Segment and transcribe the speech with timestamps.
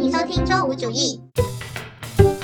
[0.00, 1.20] 欢迎收听周五主义。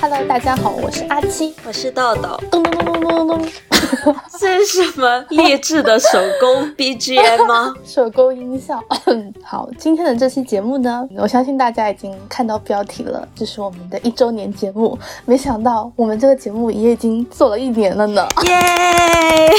[0.09, 1.53] Hello，大家好，我是阿七。
[1.65, 6.07] 我是豆豆，咚咚咚咚咚咚咚， 这是什么励志的手
[6.39, 7.73] 工 BGM 吗？
[7.83, 8.81] 手工音效。
[9.43, 14.97] 好，今天的这期节目呢，我相信大家已经看到标题了，这是我们的一周年节目。
[15.25, 18.25] 没想到我们这个节目也已经做了一年了呢。
[18.45, 19.51] 耶！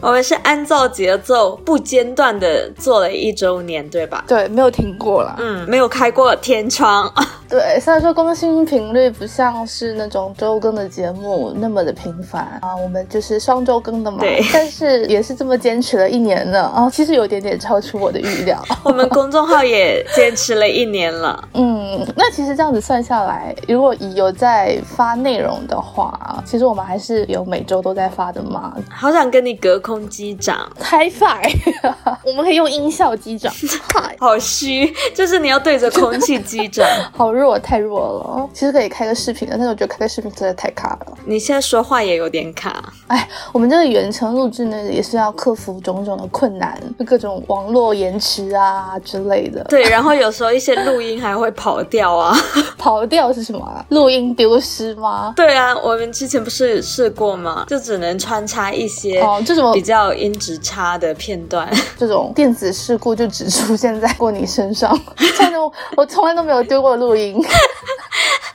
[0.00, 4.24] 我们是按照节奏不间断的做了一周年，对吧？
[4.26, 5.34] 对，没有停过了。
[5.38, 7.12] 嗯，没有开过天窗。
[7.50, 14.18] 对，虽然说更新频率不像是那种周更的节目那么的频繁啊，我们就是双周更的嘛。
[14.20, 18.62] 对但是也是这么坚持了一年了啊，其实有点点超出我的预料。
[18.84, 21.42] 我们公众号也坚持了一年了。
[21.54, 28.76] 嗯，那其实这样子算下来，如果以有在发内容的话，其实我们还是有每周都在发的嘛。
[28.90, 31.94] 好想跟你隔空击掌，High five，
[32.24, 33.50] 我们可以用音效击掌。
[33.94, 36.86] 嗨，好虚，就是你要对着空气击掌。
[37.16, 38.50] 好弱，太弱了。
[38.52, 41.18] 其实可以开个视频的，但是我觉得开个视频实在太卡了。
[41.26, 49.62] 你现在说话也有点卡，哎，我们这个远程录制呢，也是要克服种种的困难，各种网络延迟啊之类的。
[49.64, 52.36] 对，然后有时候一些录音还会跑掉啊。
[52.78, 53.84] 跑掉是什么啊？
[53.90, 55.34] 录音丢失吗？
[55.36, 57.66] 对啊，我们之前不是试过吗？
[57.68, 61.70] 就只能穿插一些哦，这种比较音质差的片段。
[61.98, 64.98] 这种电子事故就只出现在过你身上，
[65.36, 67.38] 从来都我从来都没有丢过录音。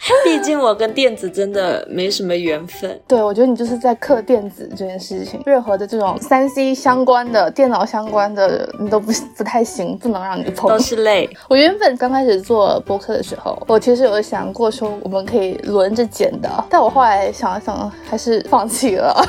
[0.23, 2.99] 毕竟我跟电子真的没什么缘分。
[3.07, 10.79] 对，我觉得你就是在克电子这件事情，任何的这种三 C 相关的、电脑相关的，你都不不太行，不能让你碰都。
[10.79, 19.25] 是累，我原本刚开始做播客的时候，我其实有想过说我们可以轮着剪的，但我后来想了想，还是放弃了。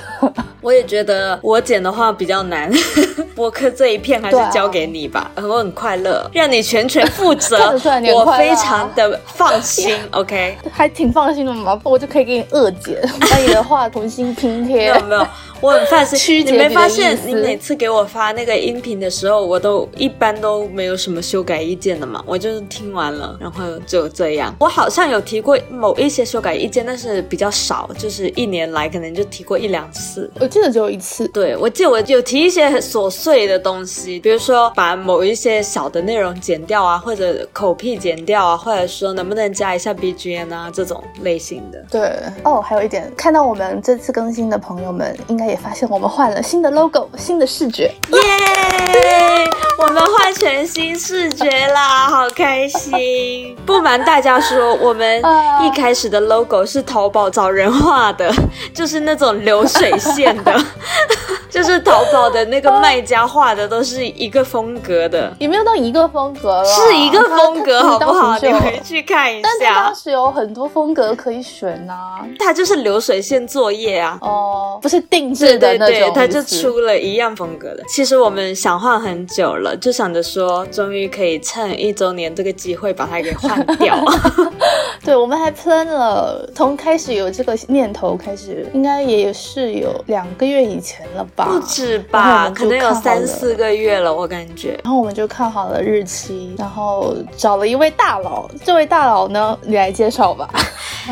[0.66, 2.68] 我也觉得我剪的话比较难，
[3.36, 7.56] 播客这一片还是交给你吧，我很快乐，让你全权负责
[8.12, 9.96] 我非常的放心。
[10.10, 13.00] OK，还挺放心的嘛，我就可以给你恶剪，
[13.30, 15.06] 把你的话重新拼贴没贴有。
[15.06, 15.26] 没有，
[15.60, 16.44] 我很放心。
[16.44, 24.52] 你没发现你每次给我发那个音频的时候，我都一般都没有什么修改意见的嘛，我就是听完了，然后就这样。
[24.58, 30.28] 我好像有提过某一些修改意见，但是比较少，就是一年来可能就提过一两次。
[30.40, 41.84] 我记得只有一次，对，我记得我有提一些很琐碎的东西，比如说把某一些小的内容剪掉啊，或者口癖剪掉啊，或者说能不能加一下 BGM 啊这种类型的。
[41.90, 42.10] 对
[42.42, 47.92] 哦，还有一点，看到我们这次更新的朋友们，应该也发现我们换了新的 logo、新的视觉。
[48.12, 49.50] 耶！
[49.78, 53.54] 我们换全新视觉啦，好开心！
[53.66, 58.32] 不瞒大家说，我们 啊一开始的 logo 是淘宝找人画的，
[58.72, 60.64] 就是那种流水线的，
[61.50, 68.38] 就是淘宝的那个卖家画的都是一个风格的，也没有到一个风格了，是一个风格，好不好？
[68.38, 71.94] 你回去看一下但是当，时有很多风格可以选呐、
[72.38, 74.18] 它就是流水线作业啊。
[74.20, 77.82] 哦，不是定制的那种对，它就出了一样风格的。
[77.88, 83.96] 其实我们想换很久了，就想着说，终于可以趁一周年这个机会把它给换掉。
[85.04, 91.44] 对，我们还 plan 了，从开始有这个念头开始，应该也是有两个月以前了吧？
[91.46, 94.78] 不止吧，就可能有三四个月了，我感觉。
[94.84, 98.48] 然后我们就看好了日期，然后找了一位大佬。
[98.64, 100.48] 这位大佬呢，你来介绍吧。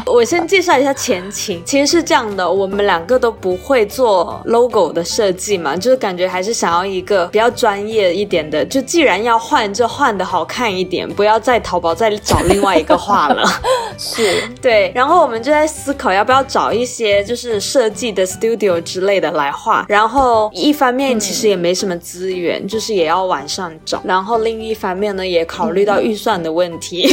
[0.07, 13.45] 我先介绍一下前情，其实是这样的，我们两个都不会做 logo 的设计嘛，就是感觉还是想要一个比较专业一点的，就既然要换，就换的好看一点，不要在淘宝再找另外一个画了。
[13.99, 19.85] 是， 对，然后我们就在思考要不要找一些就是设计的 studio 之类的来画。
[19.89, 24.01] 然后一方面其实也没什么资源，就是也要晚上找。
[24.05, 27.09] 然后另一方面呢，也考虑到预算的问题。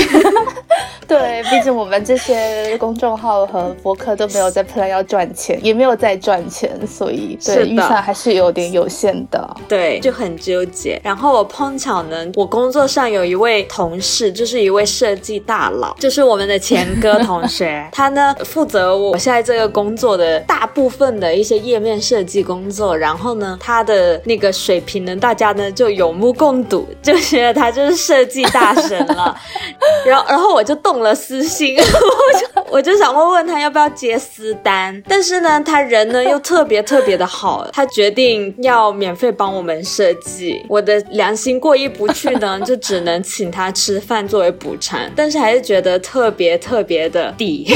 [1.08, 9.55] 对，毕竟我们这些公众号和博客都没有在 plan 要赚钱，也没有在赚钱，所以对预算还是有点有限的。
[9.67, 10.99] 对，就很纠结。
[11.03, 22.95] 然后我碰巧呢，我工作上有一位同事，就是一位设计大佬，就是我们的前哥同学， 他呢负责我现在这个工作的大部分的一些页面设计工作。
[22.97, 29.35] 然后呢，他的那个水平呢，大家呢就有目共睹，就觉得他就是设计大神了。
[30.06, 40.63] 然后，然后我就动了私心， 我就 我就想问问他要不要接私单，但是呢，他人呢又特别特别的好，他决定要免费帮我们设计。
[40.68, 47.68] 我的良心过意不去呢， 就只能请他吃饭作为补偿，但是还是觉得特别特别的抵。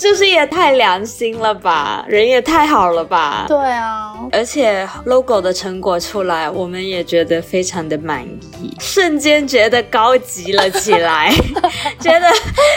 [0.00, 3.44] 就是也太良心了吧，人也太好了吧。
[3.46, 8.24] 对啊，而且 logo 的成果出来，我们也觉得非常的满
[8.62, 8.74] 意。
[8.78, 11.30] 瞬间觉得高级了起来，
[12.00, 12.26] 觉得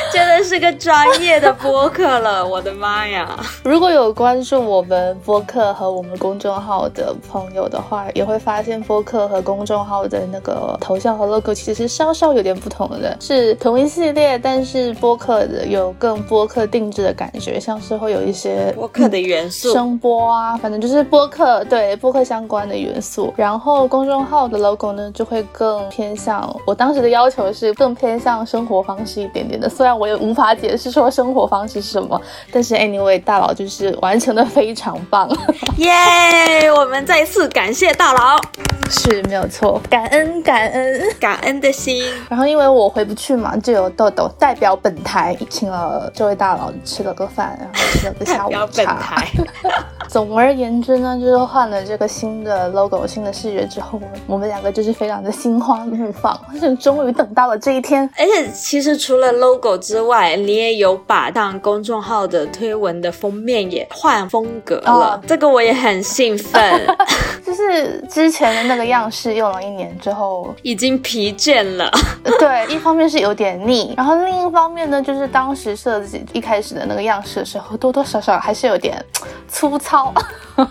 [0.11, 2.45] 觉得是个专业的播客了。
[2.45, 3.27] 我的妈呀！
[3.63, 23.33] 如果有关注我们播客和我们公众号的朋友的话，也会发现播客和公众号的那个头像和 logo 其实稍稍有点不同的，是同一系列，但是播客的有更播客定制的感觉，像是会有一些 播客的元素，声波啊，反正就是播客对播客相关的元素。
[23.35, 32.19] 然后公众号的 logo 呢，就会更偏向我当时的要求是更偏向生活方式一点点的，虽然我也无法解释说生活方式是什么，
[32.51, 35.29] 但是 anyway 大佬就是完成的非常棒，
[35.77, 36.71] 耶！
[36.71, 38.39] 我们再次感谢大佬，
[38.89, 42.03] 是没有错，感恩感恩感恩的心。
[42.29, 49.23] 然后因为我回不去嘛，就有豆豆代表本台请了这位大佬吃了个饭，然后吃了个下午茶。
[50.09, 58.07] 总而言之呢，就是换了这个新的 logo、新的视觉之后，我们两个就是非常的心花怒放，是 终于等到了这一天。
[58.17, 66.85] 而且其实除了 logo 之外，你也有把当公众号的推文的封面也换风格了，这个我也很兴奋。
[67.53, 71.91] 就是之前的那个样式用了一年之后，已经疲倦了。
[72.39, 79.03] 对，一方面是有点腻，然后另一方面呢，就是当时设计一开始的那个样式的时候，多多少少还是有点
[79.47, 80.11] 粗糙。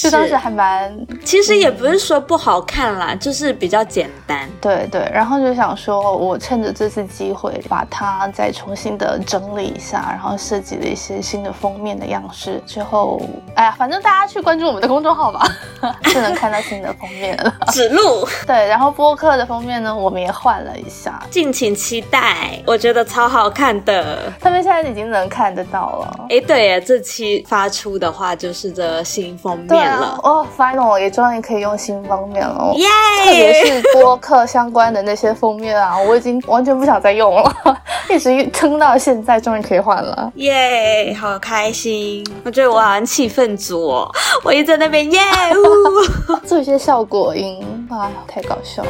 [0.00, 0.94] 就当时还蛮，
[1.24, 4.48] 其实也不是说不好看啦，就是比较简单。
[4.60, 12.62] 对对，然后就想说，我趁着这次机会把它再重新的整理一下，然后设计了一些新的封面的样式。
[12.66, 13.20] 之后，
[13.54, 15.46] 哎呀，反正大家去关注我们的公众号吧，
[16.12, 17.52] 就能看到新的封面了。
[17.72, 18.26] 指路。
[18.46, 22.58] 对，然后播客的封面呢，我们也换了一下，敬请期待。
[22.66, 26.26] 我觉得超好看的，他们现在已经能看得到了。
[26.30, 29.32] 哎，对呀，这期发出的话就是这新。
[29.42, 32.86] 封面了哦，final 也终于可以用新封面了，耶！
[33.24, 37.52] 特别是播客相关的那些封面啊，我已经完全不想再用了，
[38.14, 41.16] 一直撑到现在，终于可以换了，耶！
[41.18, 44.10] 好开心，我觉得我好像气氛组哦，
[44.44, 45.20] 我一直在那边耶，
[46.44, 48.88] 做一些效果音哇，太搞笑了。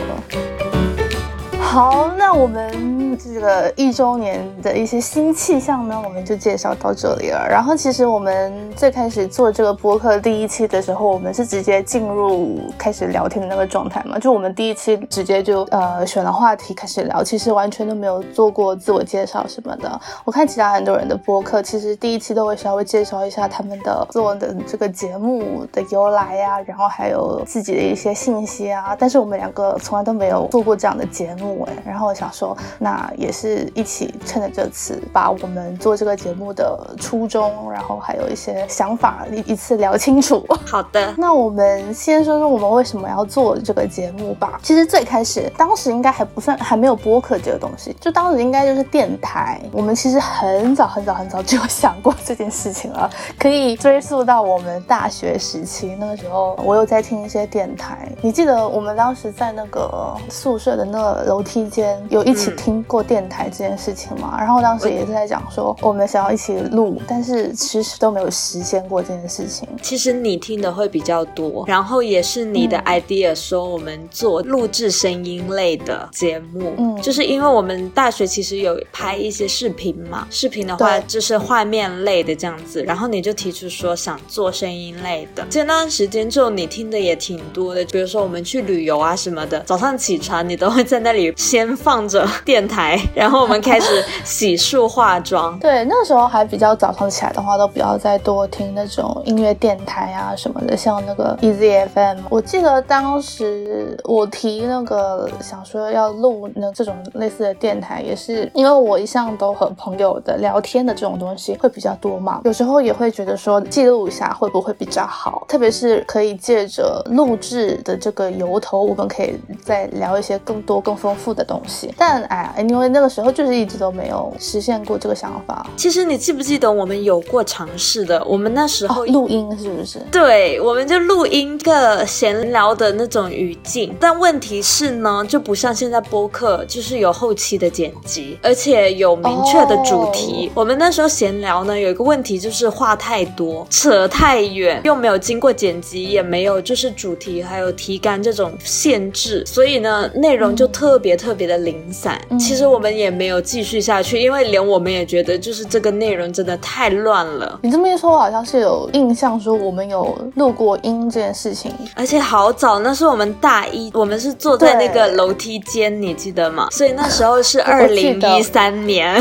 [1.61, 2.71] 好，那我们
[3.17, 7.47] 这个一周年的一些新气象呢，我们就介绍到这里了。
[7.49, 14.19] 然后，其实我们最开始做这个播客第一期的时候，我们是直接进入开始聊天的那个状态嘛？
[14.19, 20.01] 就我们第一期直接就呃选了话题开始聊，其实完全都没有做过自我介绍什么的。
[20.25, 28.97] 我看其他很多人的播客，其实第一期都会稍微介绍一下他们的做的这个节目的由来呀，然后还有自己的一些信息啊。
[28.99, 31.73] 但是我们两个从来都没有做过这样的节目哎。
[31.85, 40.45] 然后我想说，那也是一起趁着这次，把我们做这个节目的初衷，然后还有一些想法一一次聊清楚。
[40.67, 44.61] 好的，那我们先说说我们为什么要做这个节目吧。
[44.63, 49.61] 其实最开始，当时应该还不算还没有播客这个东西，就当时应该就是电台。
[49.73, 55.97] 我们其实很早很早很早就有想过这件事情了， 可以追溯到我们大学时期。
[55.99, 58.13] 那个时候，我有在听一些电台。
[58.21, 61.63] 你记得我们当时在那个宿舍的那个楼梯。
[61.73, 64.37] 间有一起听过电台这件事情嘛？
[64.39, 69.67] 然后当时也是在讲说我们想要一起录，但是其实都没有实现过这件事情。
[69.81, 85.47] 其实你听的会比较多，然后也是你的 idea 说我们做录制声音类的节目，嗯，就是因为我们大学其实有拍一些视频嘛，视频的话就是画面类的这样子，然后你就提出说想做声音类的。
[85.49, 91.23] 这段时间就你听的也挺多的，比如说我们去旅游啊什么的，早上起床你都会在那里。
[91.37, 92.82] 先放着电台，
[93.15, 95.59] 然后我们开始洗漱化妆。
[95.61, 102.21] 对，那时候还比较早上起来的话，都比较再多听那种音乐电台啊什么的，像那个 Easy FM。
[102.29, 121.33] 我记得当时我提那个想说要录那这种类似的电台，也是因为我一向都和朋友的聊天的这种东西会比较多嘛，有时候也会觉得说记录一下会不会比较好，特别是可以借着录制的这个由头，我们可以再聊一些更多更丰富。
[121.33, 125.67] 的东西，但哎呀，因为那个时候就是一直都没有实现过这个想法。
[125.77, 128.25] 其实你记不记得我们有过尝试的？
[128.25, 129.99] 我们那时候录音是不是？
[130.11, 133.95] 对，我们就录音个闲聊的那种语境。
[134.01, 140.51] 但问题是呢，就不像现在播客，就是有后期的剪辑，而且有明确的主题。
[140.55, 151.13] 我们那时候闲聊呢，有一个问题就是话太多，扯太远，又没有经过剪辑，也没有就是主题还有提纲这种限制，所以呢，内容就特别。
[151.15, 157.59] 特别的零散，其其实我们也没有继续下去，因为连我们也觉得就是这个内容真的太乱了。
[157.63, 166.69] 你这么一说，我好像是有印象说我们有录过音这件事情，而且好早，那是我们大一，我们是坐在那个楼梯间，你记得吗？
[166.71, 169.19] 所以那时候是 二零一三年。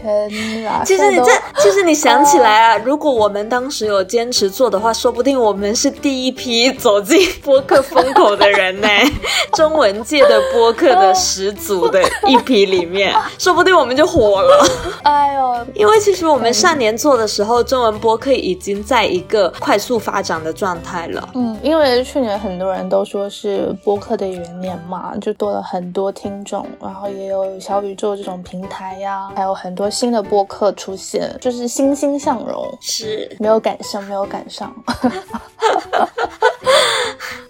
[0.00, 0.82] 天哪！
[0.84, 1.26] 其实你这，
[1.62, 8.88] 其实你想起来啊， 如果我们当时有坚持做的话，说不定我们是第一批走进播客风口的人呢，
[9.52, 14.66] 中文界的播客的始祖的一批里面，说不定我们就火了。
[15.02, 21.28] 哎呦，因为其实我们上年做的时候，中文播客已经在一个快速发展的状态了。
[21.34, 32.66] 嗯，因为去年很多人都说是播客的元年嘛，就多了很多听众，然后也有小宇宙这种平台呀，还有很多新的播客出现，就是欣欣向荣。
[32.80, 34.74] 是，没有赶上，没有赶上。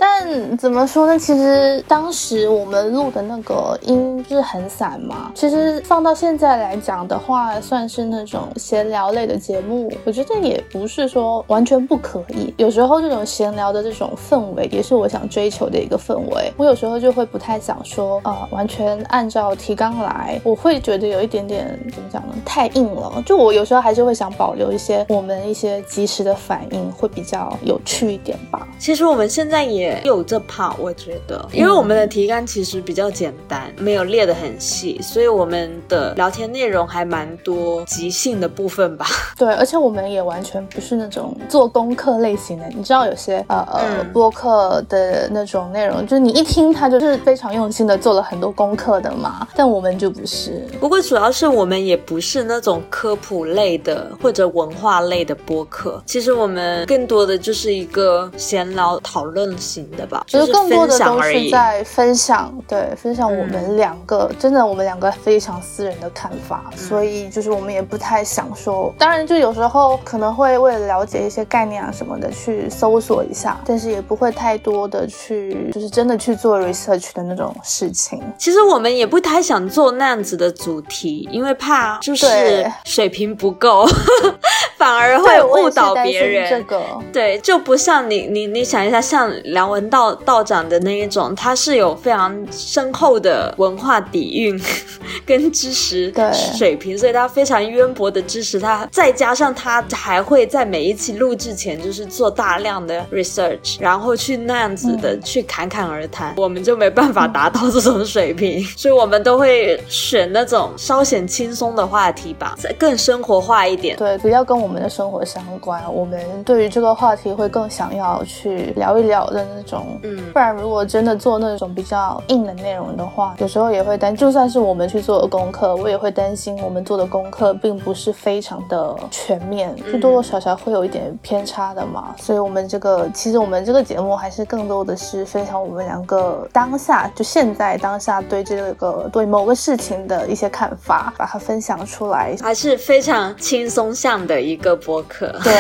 [0.03, 1.17] 但怎么说呢？
[1.17, 5.31] 其实当时我们录的那个音是很散嘛。
[5.33, 12.53] 其实放到现在来讲的话，算是那种闲聊类的节目，我觉得也不是说完全不可以。
[12.57, 16.53] 有时候这种闲聊的这种氛围，也是我想追求的一个氛围。
[16.57, 22.35] 我有时候就会不太想说，呃，完全按照提纲来，我会觉得有一点点怎么讲呢？
[22.45, 23.23] 太硬了。
[23.25, 28.67] 就我有时候还是会想保留一些我们一些及时的反应，会比较有趣一点吧。
[28.81, 39.07] 其实我们现在也有这怕，我觉得，因为我们的提纲其实比较简单，没有列得很细，所以我们的聊天内容还蛮多即兴的部分吧。
[39.37, 42.69] 对，而且我们也完全不是那种做功课类型的。
[42.75, 50.67] 你知道有些呃呃嗯播客的那种内容，就是你一听他就是非常用心的做了很多功课的嘛，但我们就不是。
[50.81, 61.23] 不过主要是我们也不是那种科普类的或者文化类的播客，其实我们更多的就是一个闲聊讨论型的吧，就就是是更多的都。
[61.23, 78.21] 是在分享，对，分享我嗯们两个、真的我们两个非常私人的看法，嗯所以就是我们也不太想说，当然就有时候可能会为了了解一些概念啊什么的去搜索一下，但是也不会太多的去就是真的去做 research 的那种事情。
[78.37, 83.87] 其实我们也不太想做那样子的主题，因为怕就是水平不够，
[84.77, 86.51] 反而会误导别人。
[86.51, 86.83] 这个。
[87.13, 89.31] 对，就不像你你你想一下，像
[89.63, 94.61] 梁文道道长的那一种，他是有非常深厚的文化底蕴
[95.25, 113.97] 跟知识对水平，所以他非常渊博的知识，他再加上他还会在每一期录制前就是做大量的 research，然后去那样子的去侃侃而谈，我们就没办法达到这种水平， 所以我们都会选那种稍显轻松的话题吧，更生活化一点。
[113.97, 119.99] 对，比较跟我们的生活相关，我们对于这个话题会更想要去聊一聊的那种。
[120.03, 132.15] 嗯不然如果真的做那种比较硬的内容的话，有时候也会担，就算是我们去做的功课，我也会担心我们做的功课并不是非常的全面，就多多少少会有一点偏差的嘛。
[132.19, 142.35] 所以我们这个其实我们这个节目还是更多的是分享我们两个当下就现在当下对这个对某个事情的一些看法，把它分享出来。
[142.41, 145.35] 还是非常轻松向的一个播客。
[145.43, 145.53] 对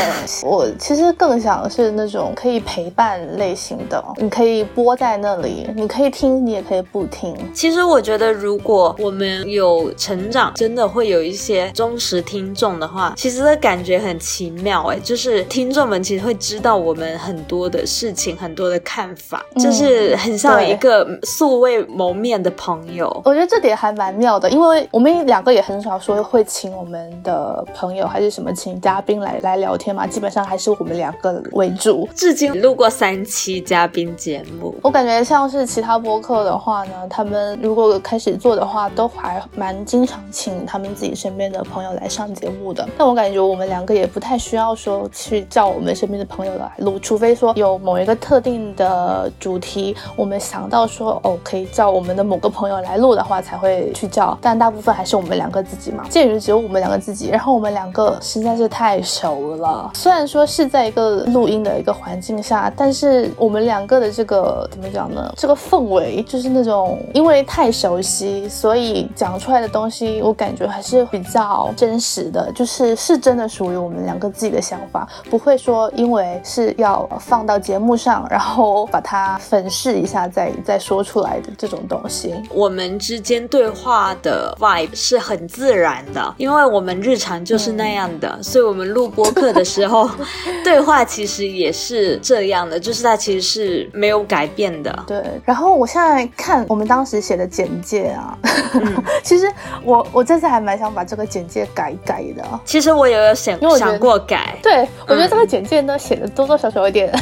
[0.42, 7.34] 我其实更想是那种可以陪伴类型的，你可以播在那里，你可以听，你也可以不听。
[7.54, 23.08] 其实我觉得，如果我们有成长，真的会有一些忠实听众的话，其实的感觉很奇妙哎，就是听众们其实会知道我们很多的事情，很多的看法，嗯就是很像一个素未谋面的朋友。
[23.24, 32.08] 我觉得这点还蛮妙的，因为我们两个也很少说会请我们的朋友还是什么请嘉宾来来聊天嘛，基本上还是我们两个为主。
[32.14, 42.86] 至今录过三期嘉宾节目，我感觉像是其他播客的话呢，他们如果开始做的话，都还蛮经常请他们自己身边的朋友来上节目的。
[42.98, 54.36] 但我感觉我们两个也不太需要说去叫我们身边的朋友来录，除非说有某一个特定的主题，我们想到说哦可以叫我们的某个朋友来录的话，才会去叫。
[54.42, 56.04] 但大部分还是我们两个自己嘛。
[56.10, 65.32] 鉴于只有我们两个自己，然后我们两个实在是太熟了，虽然说是在一个录音的一个环境下，但是我们两个的这个怎么讲呢？
[65.36, 82.34] 这个氛围就是那种因为太熟悉，所以讲出来的东西，我感觉还是比较真实的，就是是真的属于我们两个自己的想法，不会说因为是要放到节目上，然后把它粉饰一下再再说出来的这种东西。
[82.50, 90.08] 我们之间对话的 vibe 是很自然的，因为我们日常就是那样的，所以我们录播客的时候，
[90.64, 95.04] 对话其实也是这样的，就是它其实是没有改变的。
[95.06, 98.38] 对，然后我现在看我们当时写的简介啊，
[99.22, 99.46] 其实
[99.82, 102.42] 我我这次还蛮想把这个简介改一改的。
[102.64, 107.12] 其实我也有想想过改，对，我觉得这个简介呢写的多多少少有点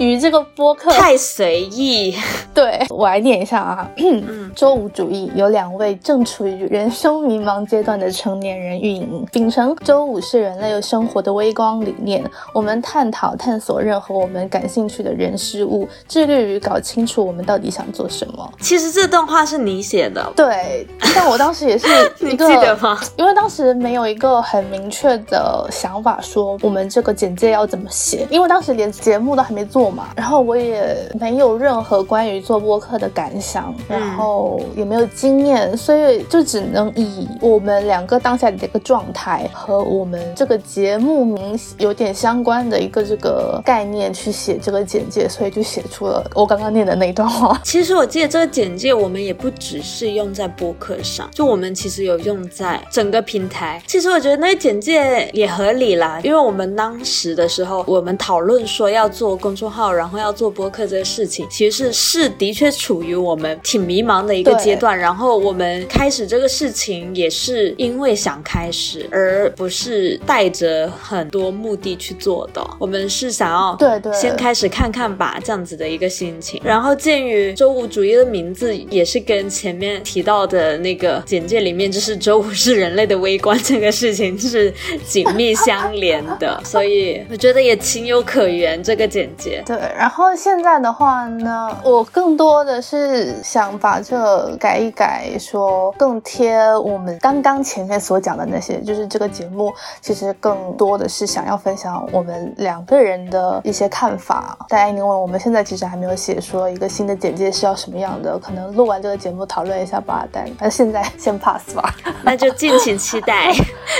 [0.00, 2.16] 与这个播客太随意。
[2.54, 3.90] 对我来念一下啊，
[4.56, 18.52] 周五主义由两位正处于人生迷茫阶段的成年人运营，秉承周五是人类生活的微光理念，我们探讨探索任何我们感兴趣的人事物，致力于搞清楚我们到底想做什么。
[18.60, 21.86] 其实这段话是你写的，对，但我当时也是
[22.20, 22.98] 你一个 记得吗？
[23.16, 47.60] 因为当时没有一个很明确的想法，说我们这个简介要怎么写，因为当时连节目都还没做嘛，然后我也没有任何关于做播客的感想，然后也没有经验，所以就只能以我们两个当下的一个状态和我们这个节目名有点相关的一个这个概念去写这个简介，所以就写出了我刚刚念的那一段话。
[47.64, 53.82] 其实我记得这个简介，我们也不只是用在播客上，就我们其实有用在整个平台。
[53.86, 64.98] 其实我觉得那个简介也合理啦，因为我们当时的时候，我们讨论说要做公众号，然后要做播客这个事情，其实是是的确处于我们挺迷茫的一个阶段。
[64.98, 72.60] 然后我们开始这个事情，也是因为想开始，而不是带着很多目的去做的。
[72.80, 76.60] 我们是想要对对先开始看看吧，这样子的一个心情。
[76.64, 84.74] 然后鉴于周五主义的名字也是跟前面提到的那个简介里面，就是周五是人类的微观这个事情是
[85.06, 89.62] 紧密相连的，所以我觉得也情有可原这个简介。
[89.70, 104.58] 对，然后现在的话呢，我更多的是想把这改一改，说更贴我们刚刚前面所讲的那些，就是这个节目其实更多的是想要分享我们两个人的一些看法。
[104.68, 110.26] 但因为我们现在其实还没有写说一个新的简介是要什么样的，可能录完这个节目讨论一下吧。
[110.32, 111.94] 但但现在先 pass 吧。
[112.24, 113.52] 那就敬请期待，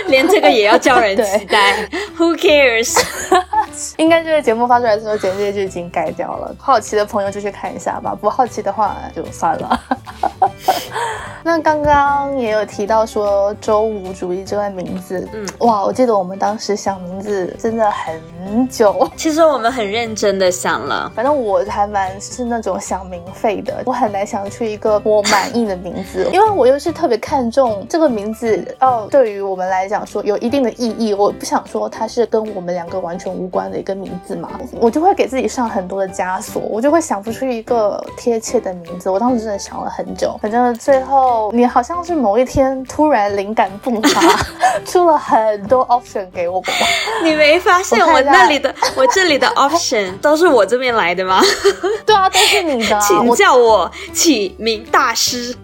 [0.08, 1.88] 连这个也要叫人期待。
[2.18, 3.00] Who cares？
[3.98, 6.54] 应该这个节目发出来的时候，简介就已经改掉了。
[6.58, 9.80] 好奇的朋友就去看一下吧，不好奇的话就算了。
[11.42, 19.08] 那刚刚也有提到说“周五主义”这个名字，嗯哇，我记得我们当时想名字真的很久。
[19.16, 21.10] 其实我们很认真的想了。
[21.14, 39.10] 反正我还蛮是那种想名费的，我很难想出一个我满意的名字， 因为我又是特别看重这个名字，哦，对于我们来讲说有一定的意义，我不想说它是跟我们两个完全无关的一个名字嘛，我就会给自己上很多的枷锁，我就会想不出一个贴切的名字。
[39.10, 44.20] 我当时真的想了很久，反正最后你好像是某一天突然灵感迸发，
[44.84, 46.68] 出了很多 option 给我吧。
[47.24, 51.40] 你没发现我那里的我这里的 option 都是我这边来的吗？
[52.06, 55.54] 对啊，都是你的啊、请叫我起名大师。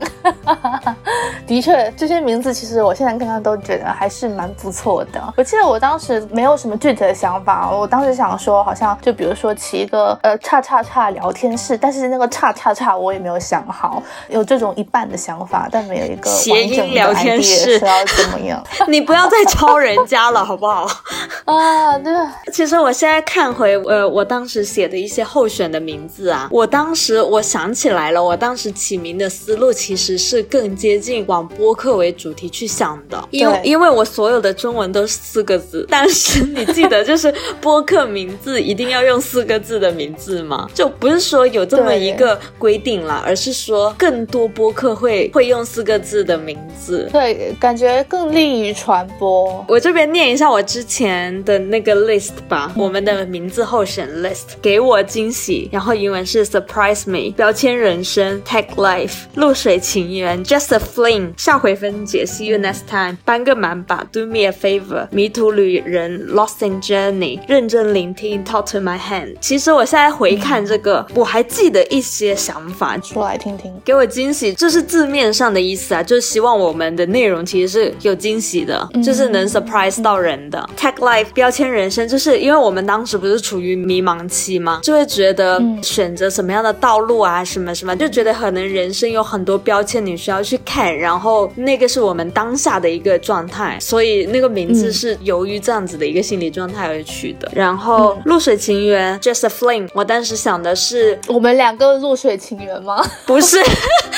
[1.46, 5.34] 的确，这些名字其实我现在看看都觉得还是蛮不错的。
[5.36, 20.87] 我记得我当时没有什么具体的想法，我当时想说，好像就比如说起一个呃叉叉叉聊天室，但是那个叉叉叉我也没有想好，有这种一半的想法，但没有一个谐音聊天室怎么样 你不要再抄人家了，好不好？
[21.46, 21.98] 啊？
[21.98, 22.12] 对，
[22.52, 40.68] 其实我现在看回呃，我当时写的一些候选的名字啊，我当时我想起来了，我当时起名的思路其实是更接近往播客为主题去想的，因为因为我所有的中文都是四个字，但是你记得就是播客名字一定要用四个字的名字吗？
[40.74, 47.08] 就不是说有这么一个规定啦，而是说更多播客会会用四个字的名字。
[47.12, 49.64] 对，感觉更利于传播。
[49.68, 66.80] 我这边念一下我之前的那个 list 吧，我们的名字候选 list，给我惊喜，然后英文是 surprise me，标签人生，tech life，露水情缘，just a fling，下回分解，see you next time，搬个满吧，do me a favor，迷途旅人，lost in
[66.80, 69.36] journey，认真聆听，talk to my hand。
[69.46, 73.72] 其实我现在回看这个，我还记得一些想法，说来听听。
[73.85, 80.68] 给我惊喜，这是字面上的意思啊，就是希望我们的内容其实是有惊喜的，就是能 surprise 到人的。
[80.76, 84.80] Tech life 标签人生，就是因为我们当时不是处于迷茫期吗？
[84.82, 97.48] 就会觉得选择什么样的道路啊，什么什么，就觉得可能人生有很多标签你需要去看，然后那个是我们当下的一个状态，所以那个名字是由于这样子的一个心理状态而取的。
[97.54, 103.05] 然后露水情缘 a flame，我当时想的是我们两个露水情缘吗？
[103.27, 103.61] 不是，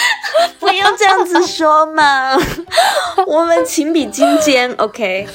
[0.60, 2.36] 不要这样子说嘛。
[3.26, 5.26] 我们情比金坚，OK。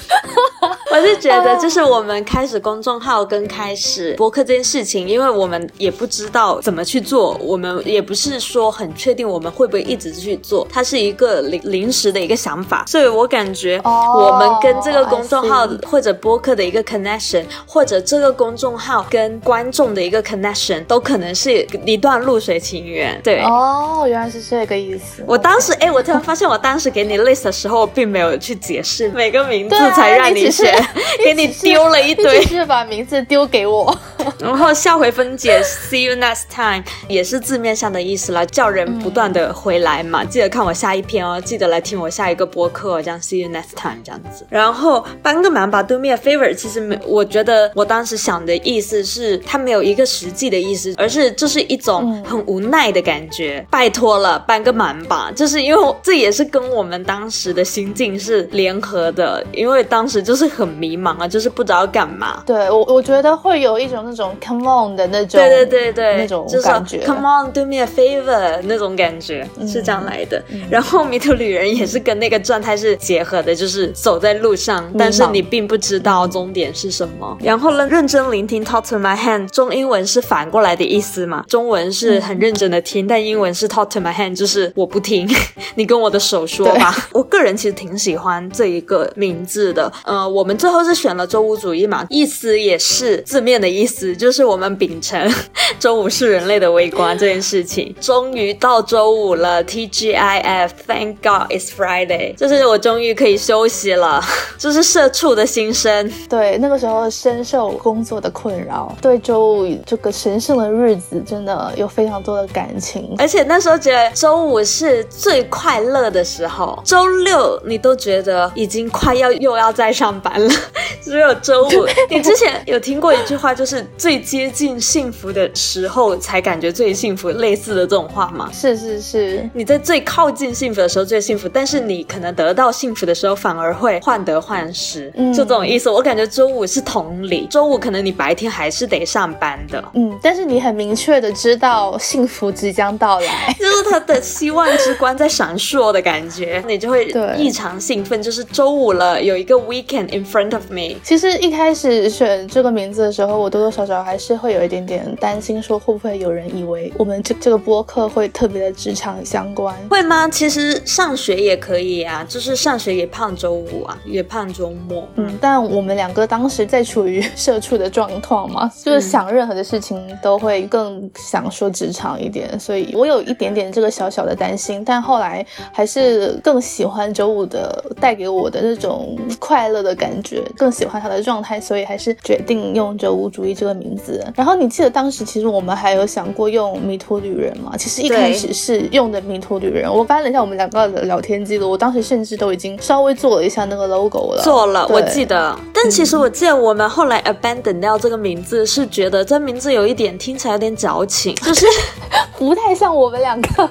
[0.94, 23.20] 我是觉得，就是我们开始公众号跟开始播客这件事情，因为我们也不知道怎么去做，我们也不是说很确定我们会不会一直去做，它是一个临临时的一个想法，所以我感觉我们跟这个公众号或者播客的一个 connection，或者这个公众号跟观众的一个 connection，都可能是一段露水情缘。
[23.24, 25.24] 对，哦，原来是这个意思。
[25.26, 30.83] 我当时，哎，我突然发现，我当时给你 list 的时候，并没有去解释每个名字，才让你选。
[31.24, 33.96] 给你丢了一堆，是把名字丢给我，
[34.40, 40.24] 然后下回分解，see you next time 也是字面上的意思了，叫人不断的回来嘛。
[40.24, 44.46] 记得看我下一篇哦，记得来听我下一个播客，这样 see you next time 这样子。
[44.50, 53.66] 然后帮个忙吧，do me a favor，其实没，我觉得我当时想的意思是，它没有一个实际的意思，而是这是一种很无奈的感觉。
[53.70, 61.14] 拜托了，帮个忙吧，就是因为这也是跟我们当时的心境是联合的，因为当时就是很迷茫。
[61.14, 62.42] 啊，就是不知道干嘛。
[62.46, 70.44] 对我，我觉得会有一种那种 come on 的那种，对对对对，那种感觉，come on do me a favor 那种感觉是这样来的。
[70.70, 77.38] 然后迷途旅人也是跟那个状态是结合的，就是走在路上，但是你并不知道终点是什么。
[77.42, 81.46] 然后呢，认真聆听 talk to my hand，中英文是反过来的意思嘛？
[81.48, 85.30] 中文是很认真的听，但英文是 talk to my hand，就是我不听，
[85.76, 86.96] 你跟我的手说吧。
[87.12, 89.92] 我个人其实挺喜欢这一个名字的。
[90.06, 90.94] 呃，我们最后是。
[91.04, 95.20] 选了周五主义嘛，意思也是字面的意思，就是我们秉承
[95.78, 97.94] 周五是人类的微观这件事情。
[98.00, 104.24] 终于到周五了，T G I F，Thank God it's Friday，就是我终于可以休息了，
[104.58, 106.10] 就是社畜的心声。
[106.30, 113.14] 对，那个时候深受工作的困扰，对周五这个神圣的日子真的有非常多的感情。
[113.18, 120.43] 而且那时候觉得周五是最快乐的时候，周六你都觉得已经快要又要再上班了。
[121.04, 128.50] 只有周五， 你之前有听过一句话，就是最接近幸福的时候才感觉最幸福，类似的这种话吗？
[128.54, 135.34] 是是是，你在最靠近幸福的时候最幸福，但是你可能得到幸福的时候反而会患得患失，嗯。
[135.34, 135.90] 就这种意思。
[135.90, 147.06] 我感觉周五是同理，周五可能你白天还是得上班的，嗯，但是你很明确的知道幸福即将到来， 就是他的希望之光在闪烁的感觉，你就会
[147.38, 150.96] 异常兴奋，就是周五了，有一个 weekend in front of me。
[151.04, 159.76] 其实一开始选这个名字的时候，我多多少少还是会有一点点担心，说会不会有人以为我们这这个播客会特别的职场相关？
[159.90, 160.28] 会吗？
[160.30, 165.08] 其实上学也可以啊，就是上学也盼周五啊，也盼周末。
[165.16, 180.23] 嗯，但我们两个当时在处于社畜的状况嘛，就是想任何的事情都会更想说职场一点，所以我有一点点这个小小的担心，但后来还是更喜欢周五的带给我的那种快乐的感觉，
[180.58, 180.74] 更。
[180.74, 184.26] 喜欢他的状态，所以还是决定用“周五主义”这个名字。
[184.36, 187.74] 然后你记得当时其实我们还有想过用“迷途旅人”吗？
[187.78, 189.86] 其实一开始是用的“迷途旅人”。
[189.94, 194.42] 我翻了一下我们两个的聊天记录，我当时甚至都已经稍微做了一下那个 logo 了。
[194.44, 195.56] 做了，我记得。
[195.72, 201.68] 但其实我记得我们后来 abandon 掉这个名字，是觉得这名字有一点听起来有点矫情，就是
[202.40, 203.70] 不太像我们两个。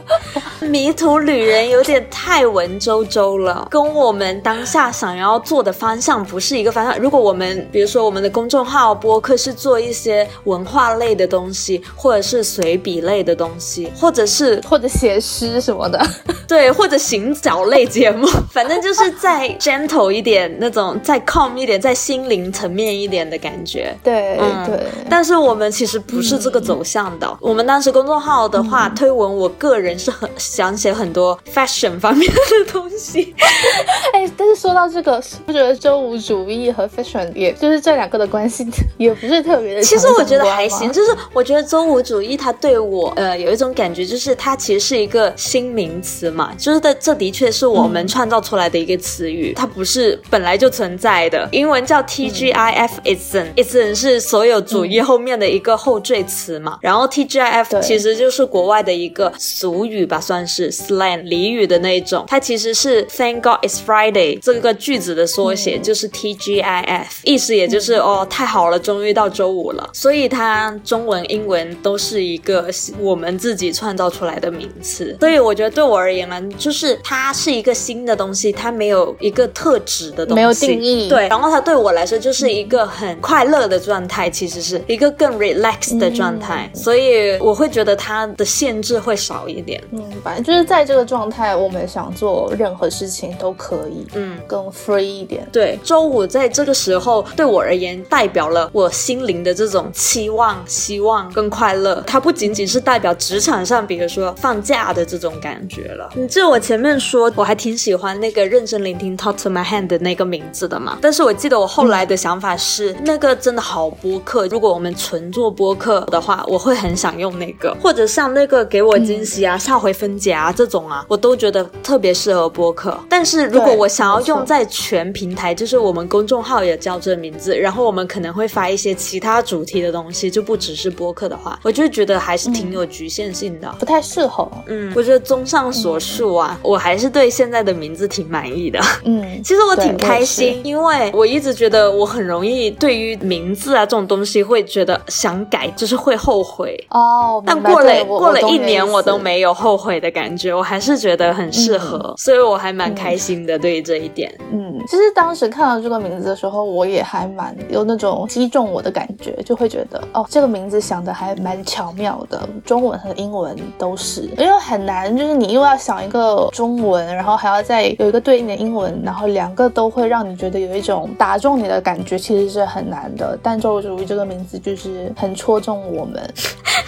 [0.62, 6.98] 迷途旅人有点太文绉绉了，跟我们当下想要做的方向不是一个方向。
[6.98, 16.00] 如果我们比如说我们的公众号播客是做一些文化类的东西，或者是随笔类的东西，或者是或者写诗什么的，
[16.46, 23.96] 对，或者行脚类节目，反正就是再 gentle 一点那种，再 calm 一点，在心灵层面一点的感觉。
[24.02, 24.78] 对，对。
[25.08, 27.36] 但是我们其实不是这个走向的。
[27.40, 33.34] 我们当时公众号的话推文，我个人是很想写很多 fashion 方面的东西。
[34.12, 35.12] 哎，但是说到这个，
[35.46, 38.66] 我觉得周五主义和 fashion，也就是这两个的关系
[38.98, 39.80] 也不是特别的。
[39.82, 51.48] 其实我觉得还行，就是我觉得周五主义它对我呃有一种感觉，就是它其实是一个新名词嘛，就是这这的确是我们创造出来的一个词语，它不是本来就存在的。
[51.52, 63.78] 英文叫 T G I F，isn't，isn't 是所有主义后面的一个后缀词嘛，然后 T G I F 其实就是国外的一个俗语吧，算是 slang 俚语的那种，它其实是 Thank God it's
[63.84, 66.82] Friday 这个句子的缩写，就是 T G I。
[66.82, 69.88] F 意思也就是哦，太好了，终于到周五了。
[69.92, 75.16] 所以它中文、英文都是一个我们自己创造出来的名词。
[75.20, 81.08] 所以我觉得对我而言呢，就是它是一个新的东西，它没有一个特指的东西，没有定义。
[81.08, 86.70] 对，然后它对我来说就是一个很快乐的状态，其实是一个更 relax 的状态。
[86.74, 89.82] 所以我会觉得它的限制会少一点。
[89.90, 94.06] 明白，就是在这个状态，我们想做任何事情都可以。
[94.14, 95.46] 嗯，更 free 一点。
[95.52, 102.02] 对，周五在这个时候对我而言代表了我心灵的这种期望、希望跟快乐。
[102.06, 106.10] 它不仅仅是代表职场上，比如说放假的这种感觉了。
[106.14, 110.98] 你记得我前面说我还挺喜欢那个认真聆听 Talk to My Hand 的那个名字的嘛？
[111.00, 114.46] 但是我记得我后来的想法是，那个真的好播客。
[114.48, 122.96] 如果我们纯做播客的话，我会很想用那个，或者像那个给我惊喜啊、下回分解啊这种啊，我都觉得特别适合播客。
[123.08, 134.48] 但是如果我想要用在全平台，就是我们公众号也叫这名字，然后我们可能会发一些其他主题的东西，就不只是播客的话，我就觉得还是挺有局限性的，不太适合。
[134.66, 138.78] 嗯，我觉得综上所述啊，我还是对现在的名字挺满意的。
[139.04, 147.42] 嗯， 其实我挺开心，因为我一直觉得我很容易对于名字啊这种东西会觉得想改，就是会后悔哦。
[147.44, 154.32] 但过了过了一年，我都没有后悔的感觉，我还是觉得很适合，所以我还蛮开心的对于这一点。
[154.52, 173.38] 嗯，其实当时看到这个名字的时候，我也还蛮有那种击中我的感觉，就会觉得哦，这个名字想的还蛮巧妙的，中文和英文都是，因为很难，就是你又要想一个中文，然后还要再有一个对应的英文，然后两个都会让你觉得有一种打中你的感觉，其实是很难的。
[173.42, 176.22] 但周主义这个名字就是很戳中我们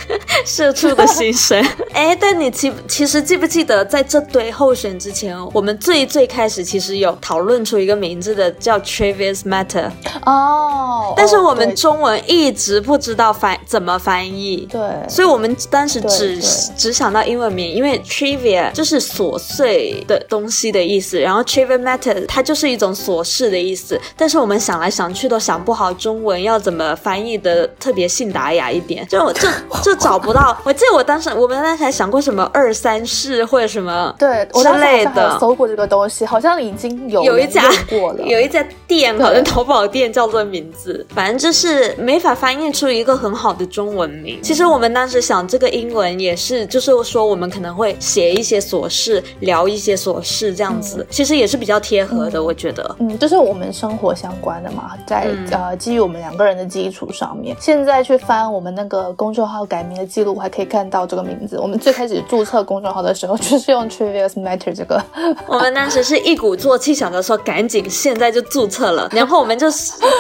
[0.45, 1.65] 社畜的心声。
[1.93, 9.91] 哎，但你其其实记不记得，在这堆候选之前，我们最最开始其实有讨论出一个名字的，叫 Travis Matter。
[10.25, 14.67] 哦，但是我们中文一直不知道翻怎么翻译。
[14.71, 16.41] 对，所以我们当时只
[16.77, 24.01] 只想到英文名，因为 Trivia 就是琐碎的东西的意思，然后 Trivia Matter 它就是一种琐事的意思。
[24.17, 29.49] 但是我们想来想去都想不好中文要怎么翻译的特别信达雅一点，就就
[29.83, 30.57] 就找不到。
[30.65, 44.39] 我记得我当时我们当时还想过什么二三事或者什么对之类的，搜过这个东西，好像已经有有一家过了， 有一家店好像淘宝店叫做名字，反正就是没法翻译出一个很好的中文名。
[44.43, 52.95] 其实我们当时想这个英文也是，就是说我们可能会写一些琐事，聊一些琐事这样子，其实也是比较贴合的，我觉得。
[52.99, 61.59] 嗯，就是我们生活相关的嘛，在呃基于我们两个人的基础上面，现在去翻我们那个公众号改名的记录，还可以看到这个名字。
[61.59, 65.03] 我们最开始注册公众号的时候，就是用 Trivial Matter 这个。
[65.47, 69.67] 我们当时是一鼓作气想着说，赶紧现在就注册了，然后我们就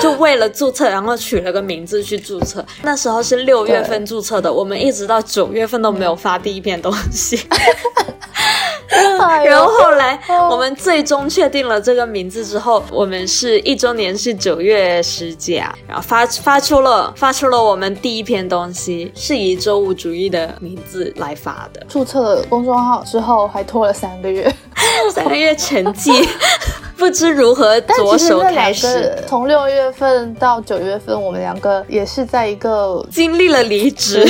[0.00, 2.64] 就为了注册，然后取了个名字去注册。
[2.82, 7.38] 那时候是六月份注册的，我们一直到九月份都没有发第一篇东西。
[9.44, 10.18] 然后后来
[10.50, 21.84] 我们最终确定了这个名字之后，我们是一周年是九月十几啊，然后发发出了发出了我们第一篇东西，是以周五主义的名字来发的。
[21.88, 24.52] 注册了公众号之后，还拖了三个月，
[25.12, 26.28] 三个月沉寂。
[26.96, 29.12] 不知如何着手开始。
[29.26, 34.24] 从六月份到九月份，我们两个也是在一个经历了离职，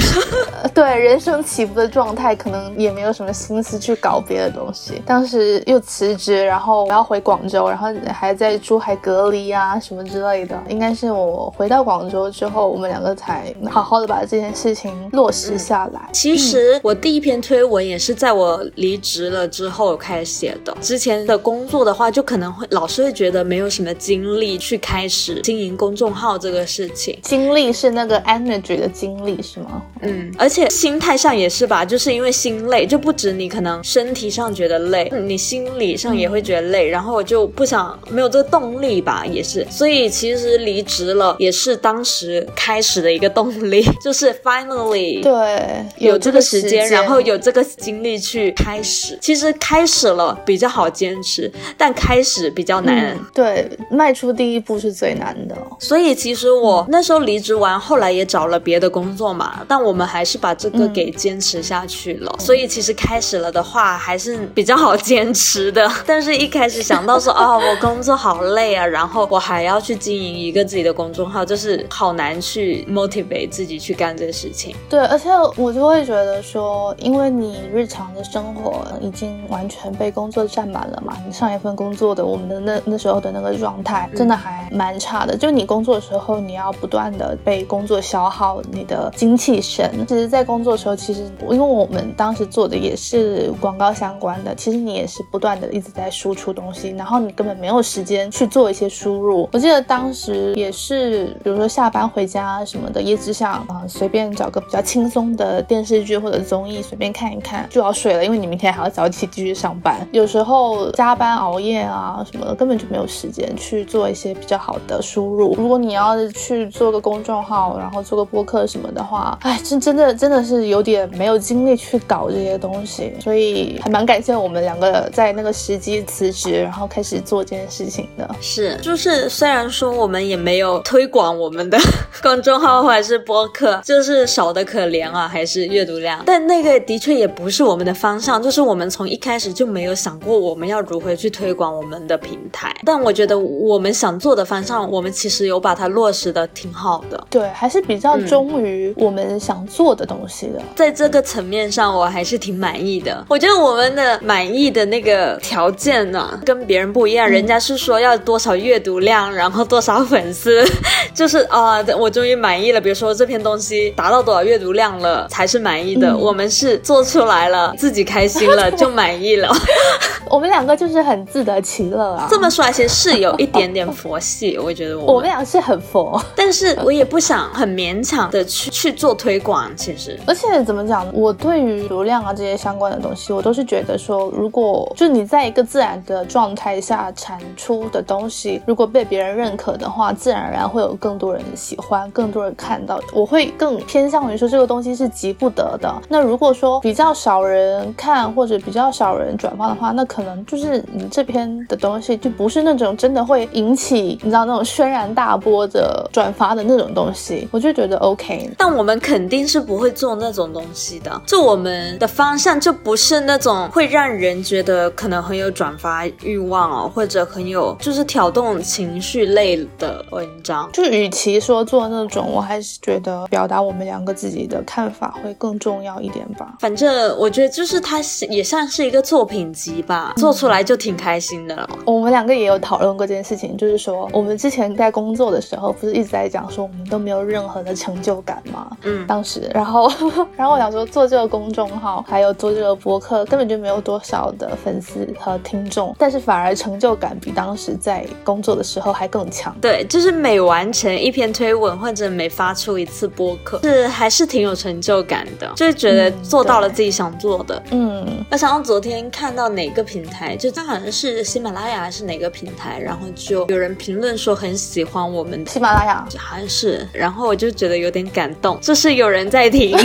[0.73, 5.03] 对人生起伏的状态，可能也没有什么心思去搞别的东西。
[5.07, 10.61] 当时又辞职，然后我要回广州，然后还在珠海隔离啊什么之类的。
[10.69, 16.01] 应该是我回到广州之后，我们两个才好好的把这件事情落实下来。
[16.13, 20.75] 其实我第一篇推文也是在我离职了之后开始写的。
[20.81, 22.67] 之前的工作的话，就可能会。
[22.71, 29.83] 老是会觉得没有什么精力去开始经营公众号这个事情，精力是那个 energy 的精力是吗？
[30.01, 52.44] 嗯，而且心态上也是吧，就是因为心累，就不止你可能身体上觉得累，你心理上也会觉得累，然后我就不想没有这个动力吧，也是，所以其实离职了也是当时开始的一个动力， 就是 finally 对有这个时间，然后有这个精力去开始，其实开始了比较好坚持，但开始。
[52.51, 55.57] 比较难，对，迈出第一步是最难的。
[55.79, 62.35] 所以其实我那时候离职完，后来也找了别的工作嘛，但我们还是把这个给坚持下去了。
[62.39, 65.91] 所以其实开始了的话，还是比较好坚持的。
[66.07, 74.75] 但是一开始想到说， 哦，我工作好累啊，然后我还要去经营一个自己的公众号，就是好难去 motivate 自己去干这个事情。
[74.89, 82.45] 对，而且我就会觉得说，因为你日常的生活已经完全被工作占满了嘛，你上一份工作的我们。
[82.49, 90.05] 的那那时候的那个状态真的还蛮差的，就你工作的时候，你要不断的被工作消耗你的精气神。
[90.07, 99.49] 其实，在工作的时候，其实因为我们当时做的也是广告相关的，其实你也是不断的一直在输出东西，然后你根本没有时间去做一些输入。
[99.53, 110.07] 我记得当时也是，比如说下班回家什么的，也只想啊随便找个比较轻松的电视剧或者综艺随便看一看就要睡了，因为你明天还要早起继续上班。
[110.13, 112.24] 有时候加班熬夜啊。
[112.25, 115.55] 什么的，根本就没有时间去做一些比较好的输入。
[115.57, 123.13] 如果你要去做个公众号，然后做个播客什么的话，哎，真真的真的是有点没有精力去搞这些东西。
[123.21, 128.29] 所以还蛮感谢我们两个在那个时机辞职，然后开始做这件事情的。
[128.41, 131.79] 是，就是虽然说我们也没有推广我们的
[132.23, 142.75] 公众号或者是播客，就是少的可怜啊，还是阅读量，但那个的确也不是我们的方向，就是我们从一开始就没有想过我们要如何去推广我们的平台。
[142.85, 147.27] 但我觉得我们想做的方向，我们其实有把它落实的挺好的。
[147.31, 150.61] 对，还是比较忠于我们想做的东西的。
[150.75, 153.25] 在这个层面上，我还是挺满意的。
[153.29, 160.65] 我觉得我们的满意的那个条件呢，跟别人不一样，人家是说要多少阅读量，然后多少粉丝，
[161.15, 162.81] 就是啊，我终于满意了。
[162.81, 166.17] 比如说这篇东西达到多少阅读量了，才是满意的。
[166.17, 169.49] 我们是做出来了，自己开心了 就满意了。
[170.29, 172.27] 我们两个就是很自得其乐啊。
[172.31, 174.59] 这么说来，其实是有一点点佛系。
[174.63, 179.71] 我觉得我我们俩是很佛，但是我也不想很勉强的去去做推广。
[179.77, 193.01] 其实，而且怎么讲，我对于流量啊这些相关的东西，我都是觉得说，如果就你在一个自然的状态下产出的东西，如果被别人认可的话，自然而然会有更多人喜欢，更多人看到。
[193.13, 195.93] 我会更偏向于说这个东西是急不得的。
[196.09, 208.51] 那如果说比较少人看或者比较少人转发的话，那可能就是你这篇的东西就不是那种真的会引起你知道那种轩然大波的转发的那种东西，我就觉得 OK。
[208.59, 220.69] 但我们肯定是不会做那种东西的，就我们的方向就不是那种会让人觉得可能很有转发欲望哦，或者很有就是挑动情绪类的文章。
[220.73, 226.55] 就与其说做那种，我还是觉得表达我们两个自己的看法会更重要一点吧。
[226.61, 231.69] 反正我觉得就是它也算是一个作品集吧，做出来就挺开心的了。
[231.85, 238.71] 我们两个也有讨论过这件事情，就是说我们之前在工作的时候，不是一直在讲说我们都没有任何的成就感吗？
[238.83, 239.91] 嗯，当时，然后，
[240.37, 249.55] 然后我想说做这个公众号，还有做这个博客，根本就没有多少的粉丝和听众，但是反而成就感比当时在工作的时候还更强。
[249.61, 257.63] 对，就是每完成一篇推文或者每发出一次播客，是还是挺有成就感的，就是觉得做到了自己想做的。
[257.71, 269.77] 嗯，我想到昨天看到哪个平台，就它好像是喜马拉雅是哪个平台，然后就有人评论说很喜欢我们喜马拉雅，好像是，然后我就觉得有点感动，就是有人在听。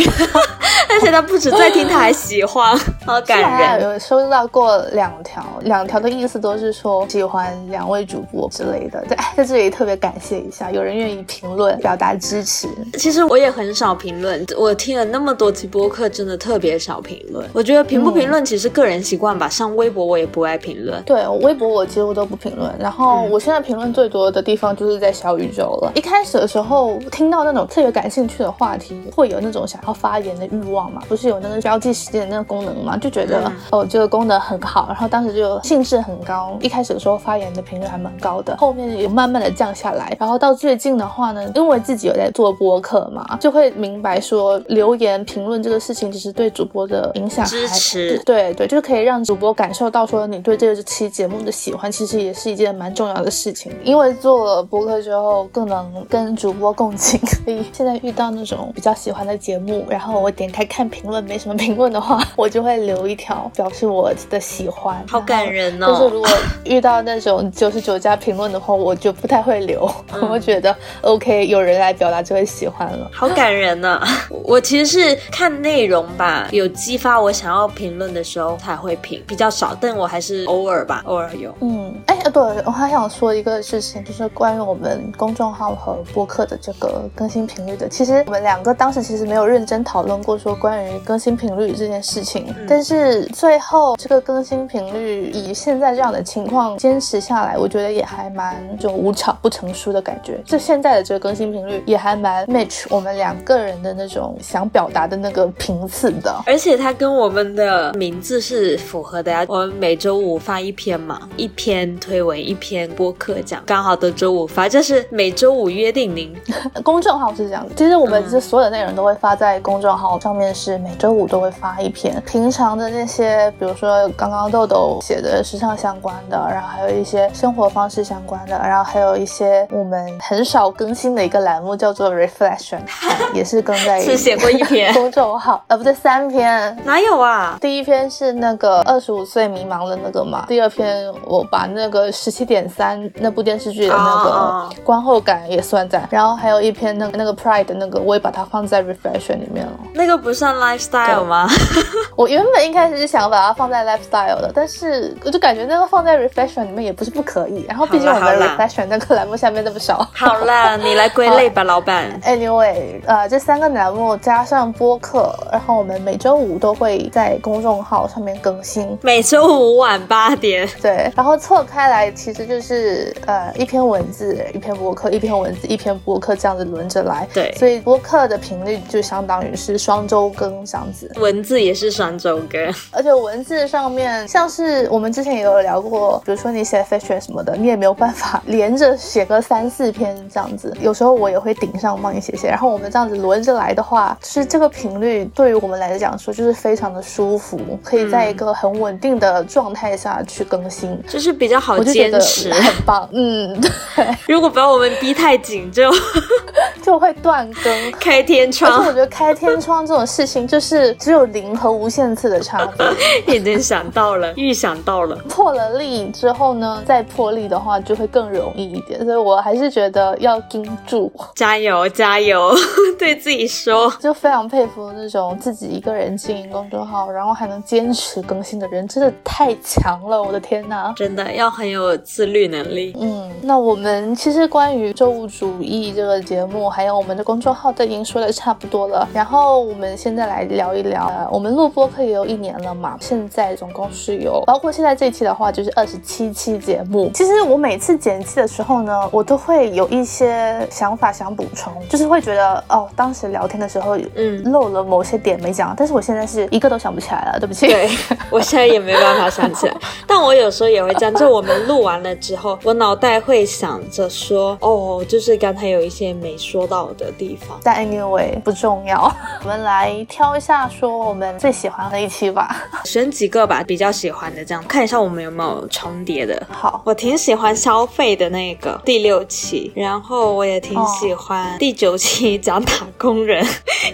[0.90, 3.84] 而且他不止在听，他还喜欢，好感人。
[3.84, 9.04] 有收到过两条，两条的意思都是说喜欢两位主播之类的。
[9.08, 12.68] 对，在这里特别感谢一下，有人愿意评论表达支持。
[12.98, 17.48] 其实我也很少评论，我听了那么多期播客，真的特别少评论。
[17.54, 19.48] 我觉得评不评论其实个人习惯吧。
[19.48, 22.74] 像微博我也不爱评论，对，微博我几乎都不评论。
[22.80, 25.92] 然后我现在评论最多的地方就是在小宇宙了。
[25.96, 31.02] 一开始的时候听到那种特别感兴趣的话题，会有那种想要发言的欲望嘛？
[31.10, 32.96] 不是有那个标记时间的那个功能嘛？
[32.96, 36.58] 就觉得哦，这个功能很好，然后当时就兴致很高。
[36.62, 40.16] 一开始的时候发言的频率还蛮高的，后面也慢慢的降下来。
[40.20, 53.72] 然后到最近的话呢，因为自己有在做播客嘛，就会明白说留言评论这个事情，其实对主播的影响支持，对对，就是可以让主播感受到说你对这期节目的喜欢，其实也是一件蛮重要的事情。
[53.84, 65.88] 因为做了播客之后，更能跟主播共情，所以现在遇到那种比较喜欢的节目，然后我点开看评论，没什么评论的话， 我就会留一条表示我的喜欢，好感人哦。
[65.88, 66.30] 就是如果
[66.64, 69.92] 遇到那种九十九加评论的话，我就不太会留，
[70.30, 74.00] 我觉得 OK，有人来表达就会喜欢了，好感人呢。
[74.30, 81.54] 我其实是看内容吧，有激发我想要评论的时候才会评，比较少，但我还是偶尔吧，偶尔有。
[81.62, 87.88] 嗯，哎，对，我还想说一个事情，就是关于我们公众号和播客的这个更新频率的。
[87.88, 100.40] 其实我们两个当时其实没有认真讨论过说关于更新频率这件事情，但是最后这个更新频率以现在这样的情况坚持下来，我觉得也还蛮就无巧不成书的感觉。
[100.46, 109.46] 就现在的这个更新频率也还蛮 match 我们两个人的那种想表达的那个频次的，而且它跟我们的名字是符合的呀。
[109.48, 116.36] 我们每周五发一篇嘛，一篇推文，一篇播客，讲刚好的周五发，就是每周五约定您。
[116.84, 122.22] 公众号是这样的，其实我们这所有内容都会发在公众号上面，是每周五都会发一篇。
[122.26, 132.82] 平常的那些，比如说刚刚豆豆写的时尚相关的，然后还有一些生活方式相关的，然后还有一些我们很少更新的一个栏目叫做 Reflection，
[133.34, 137.58] 也是更在是写 过一篇公众号，呃，不对，三篇，哪有啊？
[137.62, 149.72] 第一篇是那个二十五岁迷茫的那个嘛，第二篇我把那个个十七点三那部电视剧的那哦个观后感也算在，然后还有一篇那个那个 Pride 的那个，我也把它放在 Reflection 里面了。
[149.94, 151.48] 那个不算 lifestyle 吗？
[152.16, 157.66] 我原本一开始是想把它放在 Lifestyle 的，但是我就感觉那个放在 Reflection 里面也不是不可以。
[157.68, 160.08] 然后毕竟我们 Reflection 那个栏目下面那么少。
[160.14, 162.20] 好啦，你来归类吧， 老板。
[162.24, 168.98] Anyway，呃，这三个栏目加上播客，然后我们每周五都会在公众号上面更新。
[169.02, 177.28] 每周五晚八点，对，然后错开来其实就是呃一篇文字，一篇博客，一篇文字，一篇博客这样子轮着来。
[177.34, 181.12] 对所以博客的频率就相当于是双周更这样子。
[181.16, 182.62] 文字也是双周更。
[182.92, 190.76] 而且文字上面，像是我们之前也有聊过，比如说你写 fiction 什么的，你也没有办法 连着写个三四篇这样子。
[190.82, 201.00] 有时候我也会顶上帮你写写，然后我们这样子轮着来的话，就是这个频率对于我们来讲说就是非常的舒服，可以在一个很稳定的状态下去更新。
[201.08, 202.52] 就是比较好坚持。
[202.54, 205.90] 很棒，嗯，对，如果把我们逼太紧，就
[206.82, 207.92] 就会断更。
[207.94, 208.94] 开天窗而且我。
[208.94, 212.86] 觉得开天窗这种事情，就是只有零和无限次的差别。
[213.36, 215.16] 已经想到了，预想到了。
[215.30, 222.54] 破了例之后呢，再破例的话就会更容易一点，所以我还是觉得要盯住，加油，加油！
[222.98, 223.92] 对自己说。
[224.00, 230.22] 就非常佩服那种自己一个人经营公众号，然后还能坚持更新的人，真的太强了！
[230.22, 230.94] 我的天呐！
[230.96, 232.96] 真的要很有自律能力。
[233.00, 239.08] 嗯，那我们其实关于周物主义这个节目，还有我们的公众号都已经说的差不多了。
[239.14, 247.10] 然后我们现在来聊一聊，呃、我们录播课也有一年了嘛，现在总共是有，包括现在这一期的话，就是二十七期节目。
[247.14, 257.68] 其实我每次剪辑的时候呢，我都会有一些想法想补充，就是会觉得哦，当时聊天的时候，嗯漏了某些点没讲，但是我现在是一个都想不起来了，对不起。
[257.68, 257.90] 对
[258.30, 259.76] 我现在也没办法想起来，
[260.08, 267.60] 但我有时候也会这样，就我们录完了之后，我脑袋会想着说，哦，就是刚才有一些没说到的地方。
[267.64, 269.04] 但 anyway 不重要，
[269.44, 272.66] 我们来挑一下说我们最喜欢的一期吧。
[272.86, 276.42] 选几个吧，比较喜欢的，这样看一下我们有没有重叠的。
[276.50, 283.46] 好，我挺喜欢消费的那个第六期，然后我也挺喜欢第九期讲打工人，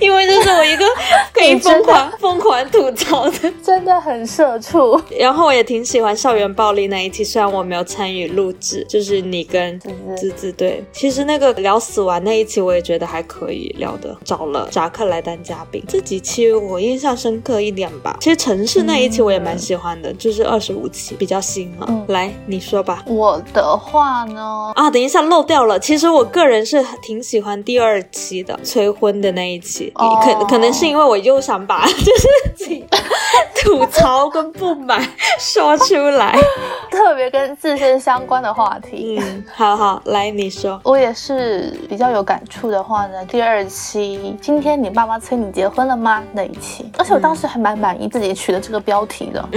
[0.02, 0.86] 因为这是我一个
[1.34, 3.52] 可以疯狂疯狂吐槽的。
[3.64, 5.00] 真的很社畜。
[5.18, 9.80] 然后我也挺喜欢校园暴力那一期，虽然我没有参与录制，就是你跟
[10.16, 10.84] 滋滋对。
[10.92, 15.84] 其实那个聊死亡那一期我也觉得还可以聊的，找了扎克来当嘉宾。
[15.88, 18.18] 这几期我印象深刻一点吧。
[18.22, 21.86] 其实城市那一期我也蛮喜欢的，就是二十五期比较新了。
[21.90, 23.04] 嗯来你说吧。
[23.08, 25.80] 我的话呢，啊，等一下漏掉了。
[25.80, 32.28] 其实我个人是挺喜欢第二期的催婚的那一期，可可能是因为我又想把就是
[32.66, 32.86] 己
[33.62, 35.02] 吐槽跟不满
[35.40, 36.38] 说出来。
[36.92, 39.20] 特别跟自身相关的话题。
[39.22, 40.80] 嗯，好好，来你说。
[40.84, 49.44] 我也是比较有感触的话呢，第二期今天你爸妈催你结婚了吗那一期，而且我当时还蛮满意自己取的这个标题的。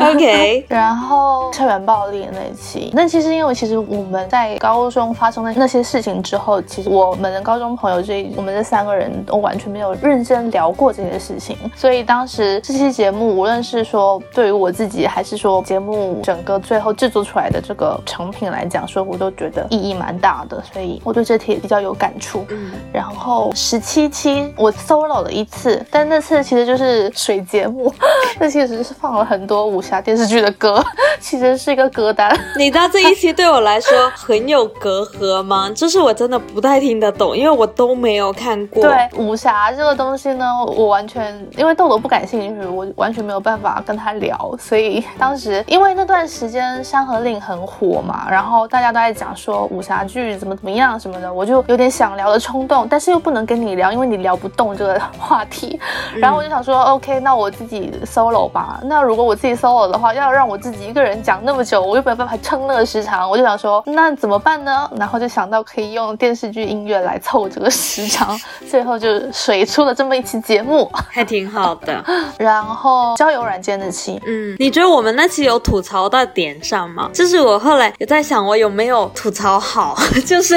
[0.00, 22.44] OK，然后校园暴力那一期，那其实因为其实我们在高中发生的那些事情之后，其实我们的高中朋友这我们这三个人都完全没有认真聊过这些事情，所以当时这期节目，无论是说对于我自己，还是说节目整个最后制作出来的这个成品来讲，说我都觉得意义蛮大的，所以我对这题也比较有感触。
[22.48, 27.92] 嗯，然后十七期我 solo 了一次，但那次其实就是水节目，
[28.40, 30.82] 那其实是放了很多武侠电视剧的歌，
[31.20, 32.34] 其实是一个歌单。
[32.56, 35.70] 你知道这一期对我来说很有隔阂吗？
[35.74, 38.82] 就是我真的不太听得懂，因为我都没有看过。
[38.82, 55.78] 对武侠这个东西呢，我完全因为豆豆不感兴趣，我完全没有办法跟他聊，所以当时因为那段时间《山河令》很火嘛，然后大家都在讲说武侠剧怎么怎么样什么的，我就有点想聊的冲动，但是又不能跟你聊，因为你聊不动这个 话题。
[56.16, 58.80] 然后我就想说、o k 那我自己 solo 吧。
[58.84, 64.90] 那如果我自己 solo 的话，要让我自己一个人讲那么久，我又没有办法撑那个时长，我就想说，那怎么办呢？
[64.96, 68.34] 然后就想到可以用电视剧音乐来凑这个时长，
[68.70, 70.90] 最后就水出了这么一期节目。
[71.10, 72.04] 还挺好的。
[72.36, 77.08] 然后交友软件那期，嗯，你觉得我们那期有吐槽到点上吗？
[77.14, 79.96] 就是我后来也在想，我有没有吐槽好？
[80.26, 80.56] 就是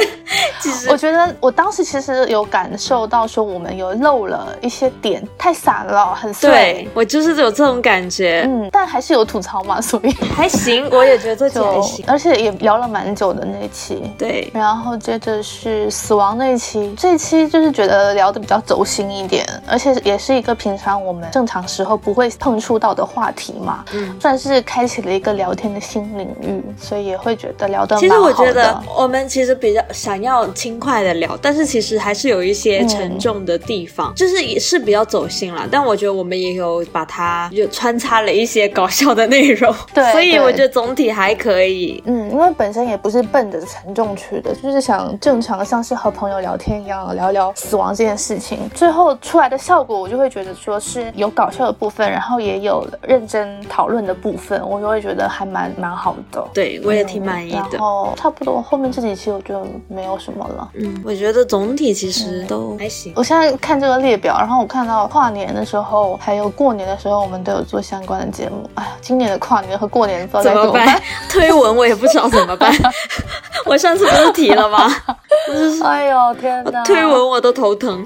[0.59, 6.89] 其实我觉得我当时其实有感受到说我们有漏了一些点，太散了，很碎对。
[6.95, 12.05] 我就是有这种感觉，嗯，但还是有吐槽嘛，所以还行，我也觉得这期还行。
[12.09, 14.01] 而且也聊了蛮久的那一期。
[14.17, 24.15] 对，然后接着是死亡那一期，这一期就是觉得聊的比较走心一点，而且也是一个平常我们正常时候不会碰触到的话题嘛，嗯。
[24.19, 28.83] 算是开启了一个聊天的新领域，所以也会觉得聊得其实蛮好我觉得的。
[28.95, 35.67] 我们其实比较想要轻快的聊，但是其实还是有一些沉重的地方，就是也是比较走心了。
[35.71, 42.01] 但我觉得我们也有把它就穿插了一些搞笑的内容， 对所以我觉得总体还可以。
[42.05, 48.69] 嗯，因为本身也不是奔着沉重去的，就是想正常像是和朋友聊天一样聊聊死亡这件事情。
[48.73, 56.41] 最后出来的效果，我就会觉得说是有搞笑的部分，然后也有认真讨论的部分，我就会觉得还蛮蛮好的。
[56.53, 57.81] 对我也挺满意的然。
[57.81, 60.69] 后差不多后面这几期我就没有什么了。
[60.75, 63.11] 嗯，我觉得总体其实都还行。
[63.15, 68.69] 我现在看这个列表，然后我看到跨年的时候，还有过年的时候，我们都有做相关的节目。
[68.75, 71.03] 哎呀，今年的跨年和过年不知道怎么办该怎么办。？
[71.29, 72.71] 推文我也不知道怎么办。
[73.65, 74.89] 我上次不是提了吗？
[75.83, 76.83] 哎呦天哪！
[76.83, 78.05] 推文我都头疼，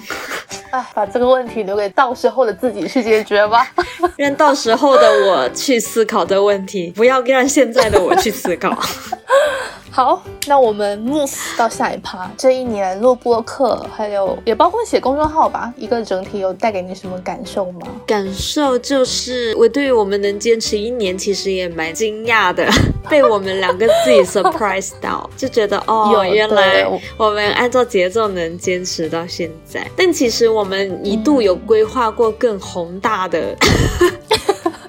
[0.72, 3.68] 哎， 把这个问题留给到时候的自己去解决吧。
[4.18, 8.70] 让到时候的我去思考这个问题，不要让现在的我去思考。
[9.94, 12.32] 好，那我们 move 到下一趴。
[12.38, 17.82] 这一年录播课，还有也包括写公众号吧，一个整体有带给你什么感受吗？
[18.08, 22.66] 感受就是，我对于我们能坚持一年，其实也蛮惊讶的，
[23.10, 29.86] 被我们两个自己 surprise 到，就觉得哦，原来我我们按照节奏能坚持到现在。
[29.98, 33.54] 但其实我们一度有规划过更宏大的。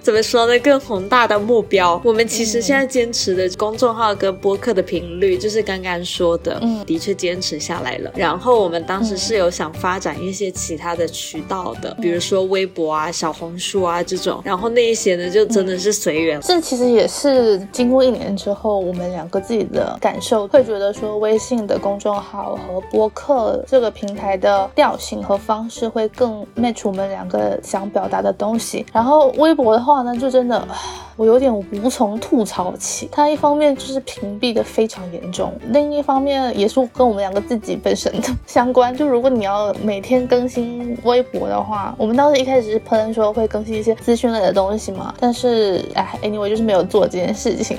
[0.03, 0.59] 怎么说呢？
[0.59, 8.11] 更宏大的目标，我们其实现在坚持的公众号跟播客的频率，就是刚刚说的，嗯的确坚持下来了。
[8.17, 14.43] 然后我们当时是有想发展一些其他的渠道的，比如说微博啊、小红书啊这种。
[14.45, 16.41] 然后那一些呢，就真的是随缘。
[16.41, 28.85] 这其实也是经过一年之后，我们两个自己的感受，会觉得说微信的公众号和播客这个平台的调性和方式会更 match 我们两个想表达的东西。
[28.93, 30.77] 然后微博的话话呢，就真的唉
[31.23, 33.09] 我有点无从吐槽起。
[33.13, 38.93] 它一方面就是屏蔽的非常严重，另一方面也是跟我们两个自己本身的相关。
[38.97, 47.79] 就如果你要每天更新微博的话，我们当时一开始是喷说会更新一些资讯类的东西嘛， 但是哎，anyway 就是没有做这件事情。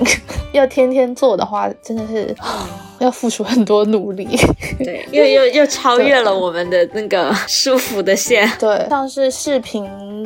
[0.52, 2.34] 要天天做的话，真的是
[3.00, 4.38] 要付出很多努力。
[4.78, 8.48] 对， 又又又超越了我们的那个舒服的线。
[8.58, 9.84] 对，像是视频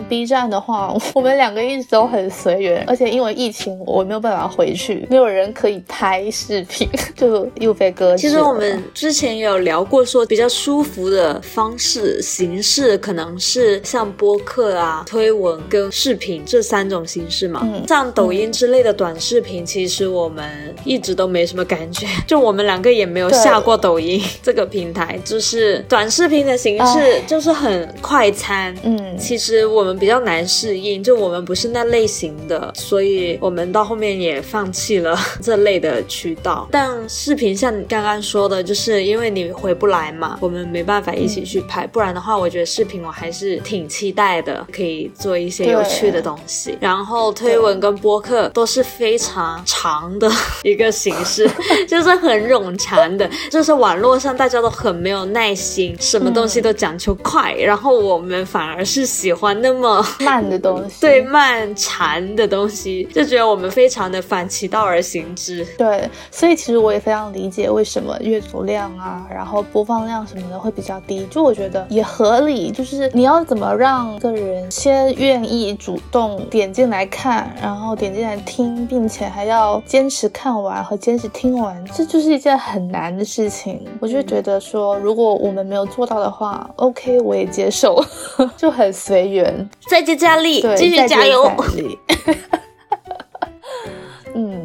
[0.08, 8.22] B 站的话，我们两个一直都很随缘，而且因为疫情，我没有办法回去，没有人可以拍视频， 就又被搁置。
[8.22, 17.60] 其实我们之前也有聊过，说比较舒服的方式形式，可能是像播客啊、推文跟视频这三种形式嘛。
[17.64, 28.74] 嗯像抖音之类的短视频，其实我们一直都没什么感觉， 就我们两个也没有下过抖音这个平台，就是短视频的形式就是很快餐。
[28.82, 36.66] 嗯，其实我们比较难适应，就我们不是那类型的，所以我们到后面也放弃了 这类的渠道。
[36.72, 46.78] 但视频像你刚刚说的，就是因为你回不来嘛，我们没办法一起去拍，不然的话，我觉得视频我还是挺期待的，可以做一些有趣的东西。
[46.80, 50.30] 然后推文跟播客都是非常长的
[50.62, 51.46] 一个形式，
[51.86, 60.02] 就是很冗长的，就是网络上大家都很没有耐心，什么东西都讲求快，然后我们反而是喜欢那么。
[60.20, 60.96] 慢的东西。
[61.02, 62.77] 对慢长的东西，
[63.12, 65.66] 就觉得我们非常的反其道而行之。
[65.76, 71.26] 对，所以其实我也非常理解为什么阅读量啊，然后播放量什么的会比较低。
[71.30, 83.84] 就我觉得也合理，就是你要怎么让个人先愿意主动点进来看，然后点进来听，并且还要坚持看完和坚持听完，这就是一件很难的事情。
[84.00, 88.02] 我就觉得说，如果我们没有做到的话，OK，我也接受，
[88.56, 89.68] 就很随缘。
[89.88, 91.50] 再接再厉，继续加油！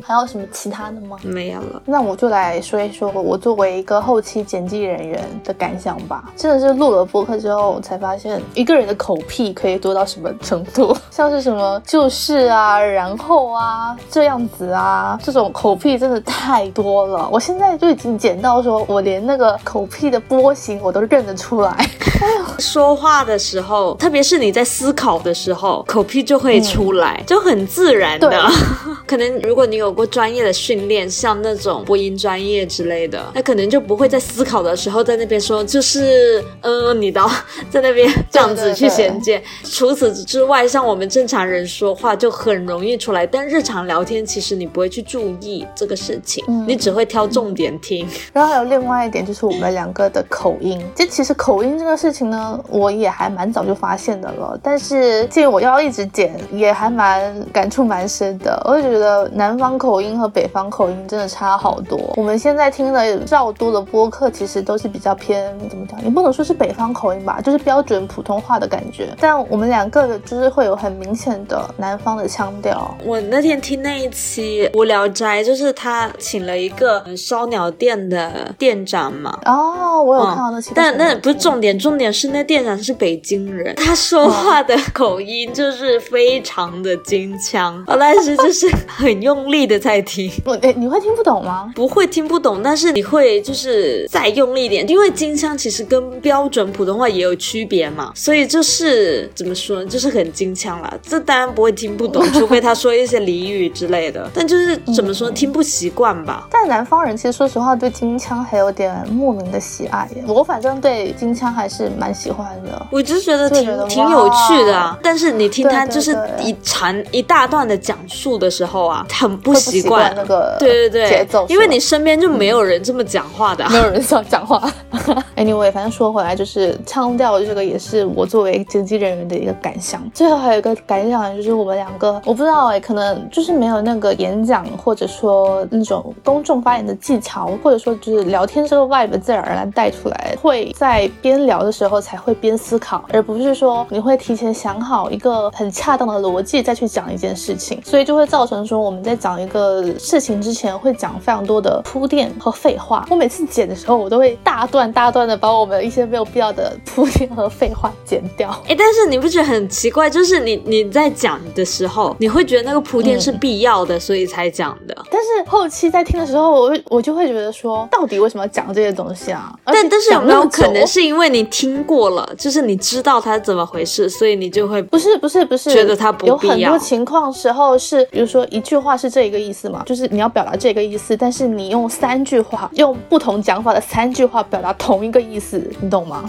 [0.05, 1.17] 还有什么其他的吗？
[1.23, 6.25] 没有了，那我就来说一说我作为一个后期剪辑人员的感想吧。
[6.35, 17.29] 真的是录了播客之后，才发现一个人的口癖可以多到什么程度， 像是什么就是啊，然后啊，这样子啊，这种口癖真的太多了。
[17.31, 21.89] 我现在就已经剪到说，我连那个口癖的波形我都认得出来。
[22.59, 28.29] 说话的时候，特别是你在思考的时候，口癖就会出来，就很自然的。
[29.07, 37.21] 可能如果你有过专业的训练，像那种播音专业之类的，他可能就不会在思考的时候在那边说，就是嗯，你的
[37.69, 39.41] 在那边这样子去衔接。
[39.63, 48.07] 除此之外，像我们正常人说话就很容易出来，但日常聊天其实你不会去注意这个事情，你只会挑重点听。
[48.31, 58.61] 然后还有另外一点就是我们两个的口音，这其实口音这个事情呢，我也还蛮早就发现的了，但是既然我要一直剪，也还蛮感触蛮深的。
[58.65, 61.99] 我就觉得南方口音和北方口音真的差好多。
[62.15, 69.09] 我们现在听的较多的播客，其实都是比较偏怎么讲，也不能说是北方口音吧，就是标准普通话的感觉。
[69.19, 72.95] 但我们两个就是会有很明显的南方的腔调。
[73.03, 79.37] 我那天听那一期无聊斋，就是他请了一个烧鸟店的店长嘛。
[79.43, 90.31] 哦，我有看到那期，但那不是重点，重点是那店长是北京人，他说话的口音就是非常的京腔，我当时就是很用力的在听。
[90.45, 91.71] 我诶，你会听不懂吗？
[91.75, 100.93] 不会听不懂，但是你会就是再用力一点，因为京腔其实跟标准普通话也有区别嘛，所以就是怎么说，就是很京腔啦。
[101.01, 104.29] 这当然不会听不懂， 除非他说一些俚语之类的。
[104.33, 106.47] 但就是怎么说，听不习惯吧。
[106.51, 112.87] 但南方人其实说实话对京腔还有点莫名的喜爱，我反正对京腔还是蛮喜欢的。
[112.91, 114.97] 我就觉得挺挺有趣的啊。
[115.01, 124.61] 但是你听他就是一长一大段的讲述的时候啊，很不习惯那个对对对节奏，因为你身边就没有人这么讲话的，没有人这样讲话。
[125.35, 130.01] Anyway，反正说回来，就是腔调这个也是我作为经纪人员的一个感想。
[130.13, 153.05] 最后还有一个感想就是我们两个，我不知道哎，可能就是没有那个演讲或者说那种公众发言的技巧，或者说就是聊天这个 vibe 自然而然带出来，会在边聊的时候才会边思考，而不是说你会提前想好一个很恰当的逻辑再去讲一件事情，所以就会造成说我们在讲一个事情之前会讲非常多的铺垫和废话。
[153.09, 158.49] 我每次剪的时候，我都会大段大段的把我们一些没有必要的铺垫和废话剪掉。
[158.67, 160.09] 哎，但是你不觉得很奇怪？
[160.09, 164.95] 就是你你在讲的时候，你会觉得那个铺垫是必要的，所以才讲的。
[165.11, 169.53] 但是后期在听的时候，我我就会觉得说，到底为什么要讲这些东西啊？
[169.65, 176.55] 但但是有没有可能是因为你听过了，就是你知道它怎么回事，所以你就会不是不是不是觉得它不必要？
[176.55, 186.23] 有很多情况时候是，比如说一句话是这一个意思嘛，就是你要表达这个意思，但是你用三句话，用不同讲法的三句话表达同一个意思，你懂吗？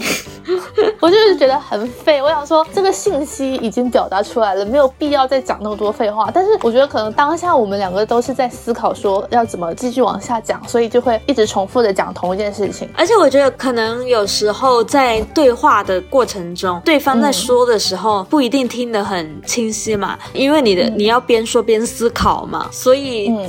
[0.99, 2.21] 我就是觉得很废。
[2.21, 6.29] 我想说，这个信息已经表达出来了，没有必要再讲那么多废话。
[6.33, 12.89] 但是我觉得可能当下我们两个都是在思考说要怎么继续往下讲，所以就会一直重复的讲同一件事情。
[12.95, 22.94] 而且我觉得可能有时候在对话的过程中，对方在说的时候不一定听得很清晰嘛，因为你的你要边说边思考嘛，所以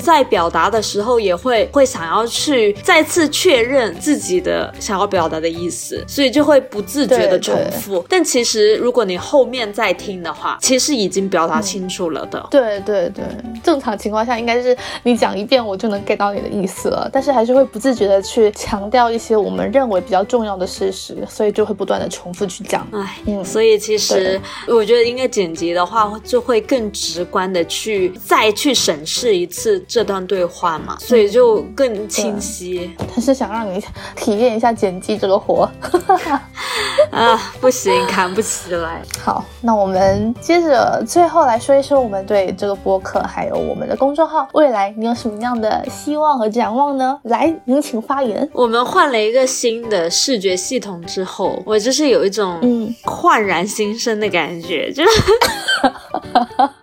[0.00, 8.04] 在表达的时候也会会想要去再次确认自己的想要表达的意思，所以就会不自觉的重复。
[8.08, 12.46] 但其实如果你后面再听的话，其实已经表达清楚了的。
[12.50, 13.24] 对对对，
[13.62, 22.86] 正常情况下应该是你讲一遍我就能 get 到你的意思了，但是还是会不自觉的去强调一些我们认为比较重要的事实，所以就会不断的重复去讲。
[22.92, 32.90] 哎，嗯，所以其实我觉得应该剪辑的话，就会更直观的去再去审视一次这段对话嘛，所以就更清晰。
[33.14, 33.82] 他是想让你
[34.16, 35.70] 体验一下剪辑这个活。
[37.10, 39.02] 啊，不行，扛不起来。
[39.22, 47.18] 好，那我们接着最后来说一说我们对这个播客还有我们的公众号未来你有什么样的希望和展望呢？
[47.24, 48.48] 来，您请发言。
[48.52, 55.02] 我们换了一个新的视觉系统之后，我就是有一种嗯 焕然新生的感觉，就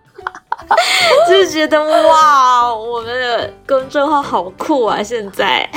[1.34, 5.02] 就觉得哇，我们的公众号好酷啊！
[5.02, 5.68] 现在。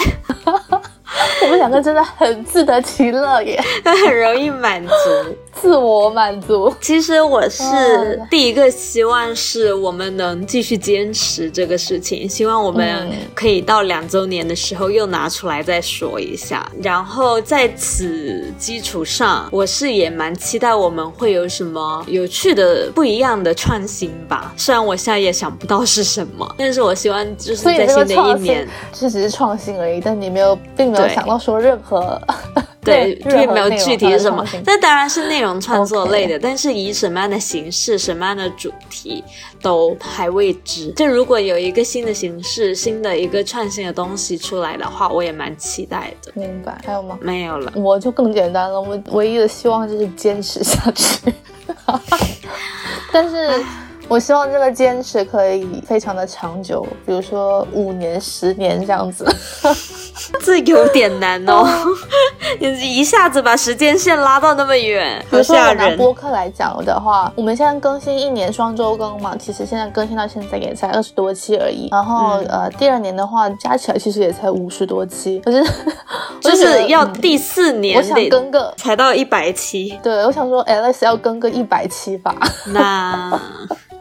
[1.43, 4.93] 我们两个真的很自得其乐耶， 很容易满足。
[5.61, 6.73] 自我满足。
[6.81, 7.65] 其实我是
[8.31, 16.71] 第一个希望是我们能继续坚持这个事情，希望我们可以到两周年的时候又拿出来再说一下。
[16.83, 24.53] 然后在此基础上，我是也蛮期待我们会有什么有趣的、不一样的创新吧。
[24.57, 30.01] 虽然我现在也想不到是什么，但是我希望就是在新的一年，这只是创新而已。
[30.01, 32.21] 但你没有，并没有想到说任何。
[32.85, 39.23] 对， 并没有具体是什么，那当然是内容创作类的，但是以什么样的形式、什么样的主题
[39.63, 40.91] 都还未知。
[40.93, 46.33] 就如果有一个新的形式、新的一个创新的东西出来的话，我也蛮期待的。
[46.35, 46.81] 明白？
[46.85, 47.19] 还有吗？
[47.23, 48.81] 没有了，我就更简单了。
[48.81, 51.33] 我唯一的希望就是坚持下去。
[53.13, 53.65] 但是。
[54.09, 59.27] 我希望这个坚持可以非常的长久，比如说五年、十年这样子。
[60.43, 61.67] 这有点难哦，
[62.59, 65.95] 你一下子把时间线拉到那么远，比如说我拿。
[65.97, 71.89] 播客来讲的话，我们现在更新一年双周更嘛，其实现在更新到现在也才二十多期而已。
[71.91, 75.63] 然后、嗯呃，第二年的话加起来其实也才五十多期，可是
[76.41, 78.73] 就是要嗯第四年我想得更个。
[78.77, 82.35] 才到一百期，对，我想说，Alex 要更个一百期吧。
[82.69, 83.39] 那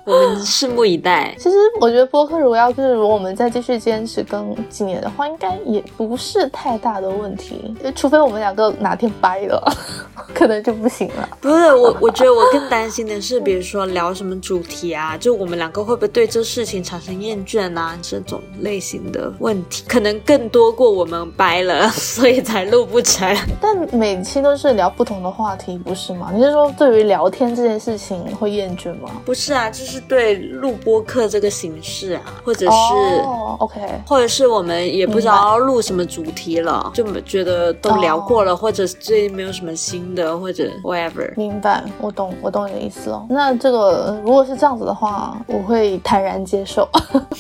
[0.06, 1.36] 我们拭目以待。
[1.38, 9.62] 其实我觉得播客如果要是如果我们再继续坚持更几年的话，应该也不是太大的问题，就除非我们两个哪天掰了，
[10.34, 11.28] 可能就不行了。
[11.42, 23.36] 不是我，我觉得我更担心的是，比如说聊什么主题啊，就我们两个会不会对这事情产生厌倦啊，这种类型的问题，可能更多过我们掰了， 所以才录不成。
[23.60, 26.32] 但每期都是聊不同的话题，不是吗？
[26.32, 29.10] 你是说对于聊天这件事情会厌倦吗？
[29.26, 32.72] 不是啊，就是对录播课这个形式啊，或者是。
[32.72, 41.32] 哦，OK，或者是我们也不知道录什么主题了，就觉得都聊过了，或者最近没有什么新的，或者 whatever。
[41.36, 43.26] 明白，我懂，我懂你的意思了。
[43.30, 46.88] 那这个呃如果是这样子的话，我会坦然接受。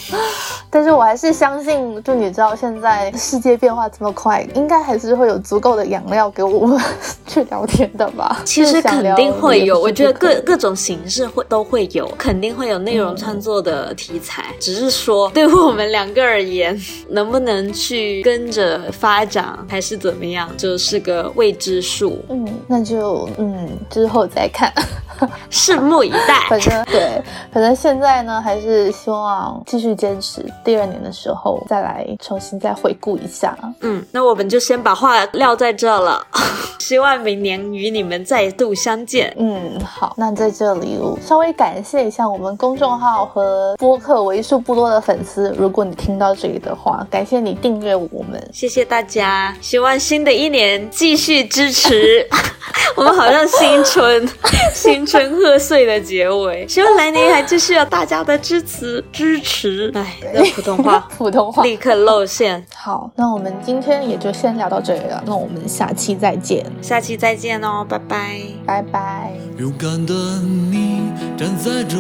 [0.70, 6.78] 但是我还是相信，就你知道现在世界变化这么快，应该还是会有足够的养料给我们
[7.26, 8.42] 去聊天的吧？
[8.44, 16.80] 其实肯定会有，我觉得各各种形式会都会有，肯定会有内容创作的题材，只是说对我们两个而言，
[17.10, 24.72] 能不能去跟着发展还是怎么样，就是个未知数，嗯，那就嗯之后再看。
[25.52, 26.46] 拭目以待。
[26.50, 30.46] 反正对，反正现在呢，还是希望继续坚持。
[30.64, 33.58] 第二年的时候再来重新再回顾一下。
[33.82, 36.26] 嗯，那我们就先把话撂在这了，
[36.80, 39.34] 希望明年与你们再度相见。
[39.38, 48.42] 嗯，好，那在这里我稍微感谢一下我们公众号和播客为数不多的粉丝，如果你听到这里的话，感谢你订阅我们。
[48.54, 52.28] 谢谢大家，希望新的一年继续支持。
[52.96, 54.28] 我们好像新春
[54.74, 59.92] 新春贺岁的结尾，希望来年还继续有大家的支持支持。
[59.94, 61.64] 哎，这普通话 普通话。
[61.64, 68.40] 立刻露馅，好，那我们今天也就先聊到这里了，那我们下期再见，下期再见哦，拜拜。
[68.66, 69.32] 拜拜。
[69.58, 71.04] 勇敢的你
[71.38, 71.98] 站在这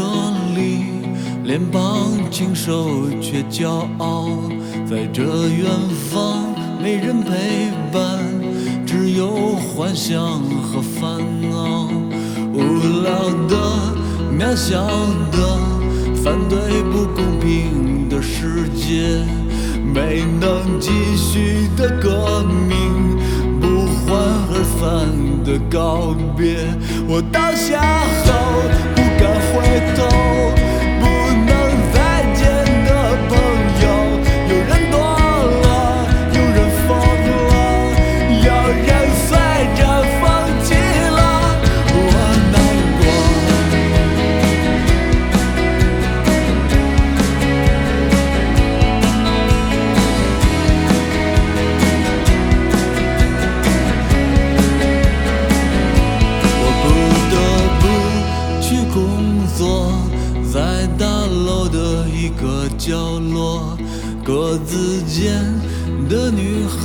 [0.55, 0.85] 里，
[1.43, 2.89] 脸庞清瘦
[3.21, 4.27] 却骄傲，
[4.89, 5.69] 在这远
[6.11, 8.19] 方没人陪伴，
[8.85, 10.19] 只有幻想
[10.61, 12.04] 和烦恼。
[12.55, 13.55] 无聊的、
[14.31, 14.81] 渺小
[15.31, 15.37] 的，
[16.23, 19.25] 反对不公平的世界，
[19.83, 22.75] 没能继续的革命。
[23.59, 24.17] 不欢
[24.51, 24.83] 而散
[25.43, 26.57] 的告别，
[27.07, 27.81] 我倒下
[28.25, 28.31] 后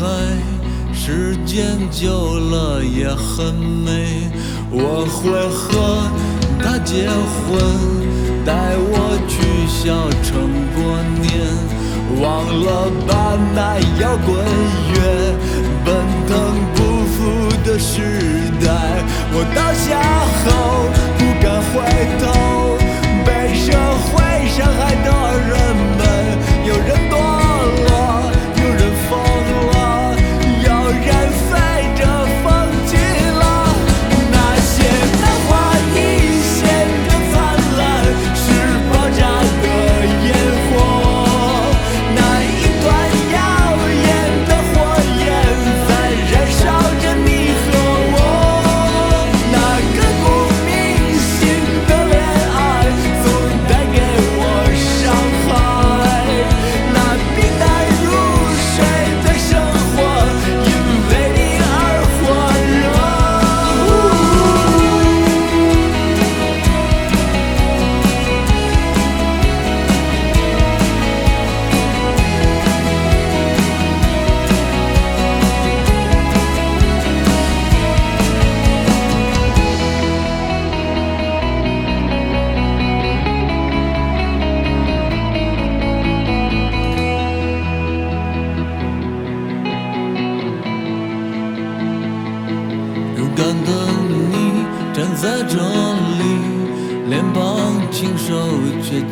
[0.00, 0.06] 海，
[0.94, 4.30] 时间久了也很美。
[4.70, 6.08] 我会和
[6.58, 7.60] 她结婚，
[8.42, 8.96] 带我
[9.28, 9.36] 去
[9.68, 10.78] 小城过
[11.20, 11.28] 年。
[12.18, 14.28] 忘了吧，那摇滚
[14.94, 14.96] 乐，
[15.84, 15.88] 奔
[16.26, 16.32] 腾
[16.74, 16.78] 不
[17.12, 17.18] 复
[17.62, 18.00] 的时
[18.64, 18.66] 代。
[19.32, 20.00] 我倒下
[20.40, 20.88] 后
[21.18, 21.76] 不敢回
[22.18, 22.24] 头，
[23.26, 23.68] 被社
[24.08, 24.08] 会
[24.48, 25.08] 伤害的
[25.46, 25.52] 人
[25.98, 26.00] 们，
[26.66, 26.88] 有人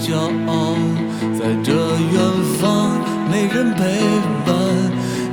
[0.09, 0.74] 骄傲
[1.38, 2.18] 在这远
[2.59, 2.98] 方
[3.30, 4.00] 没人陪
[4.46, 4.56] 伴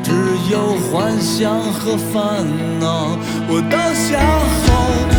[0.04, 0.12] 只
[0.52, 2.46] 有幻想和烦
[2.78, 3.18] 恼。
[3.48, 4.20] 我倒下
[4.66, 5.15] 后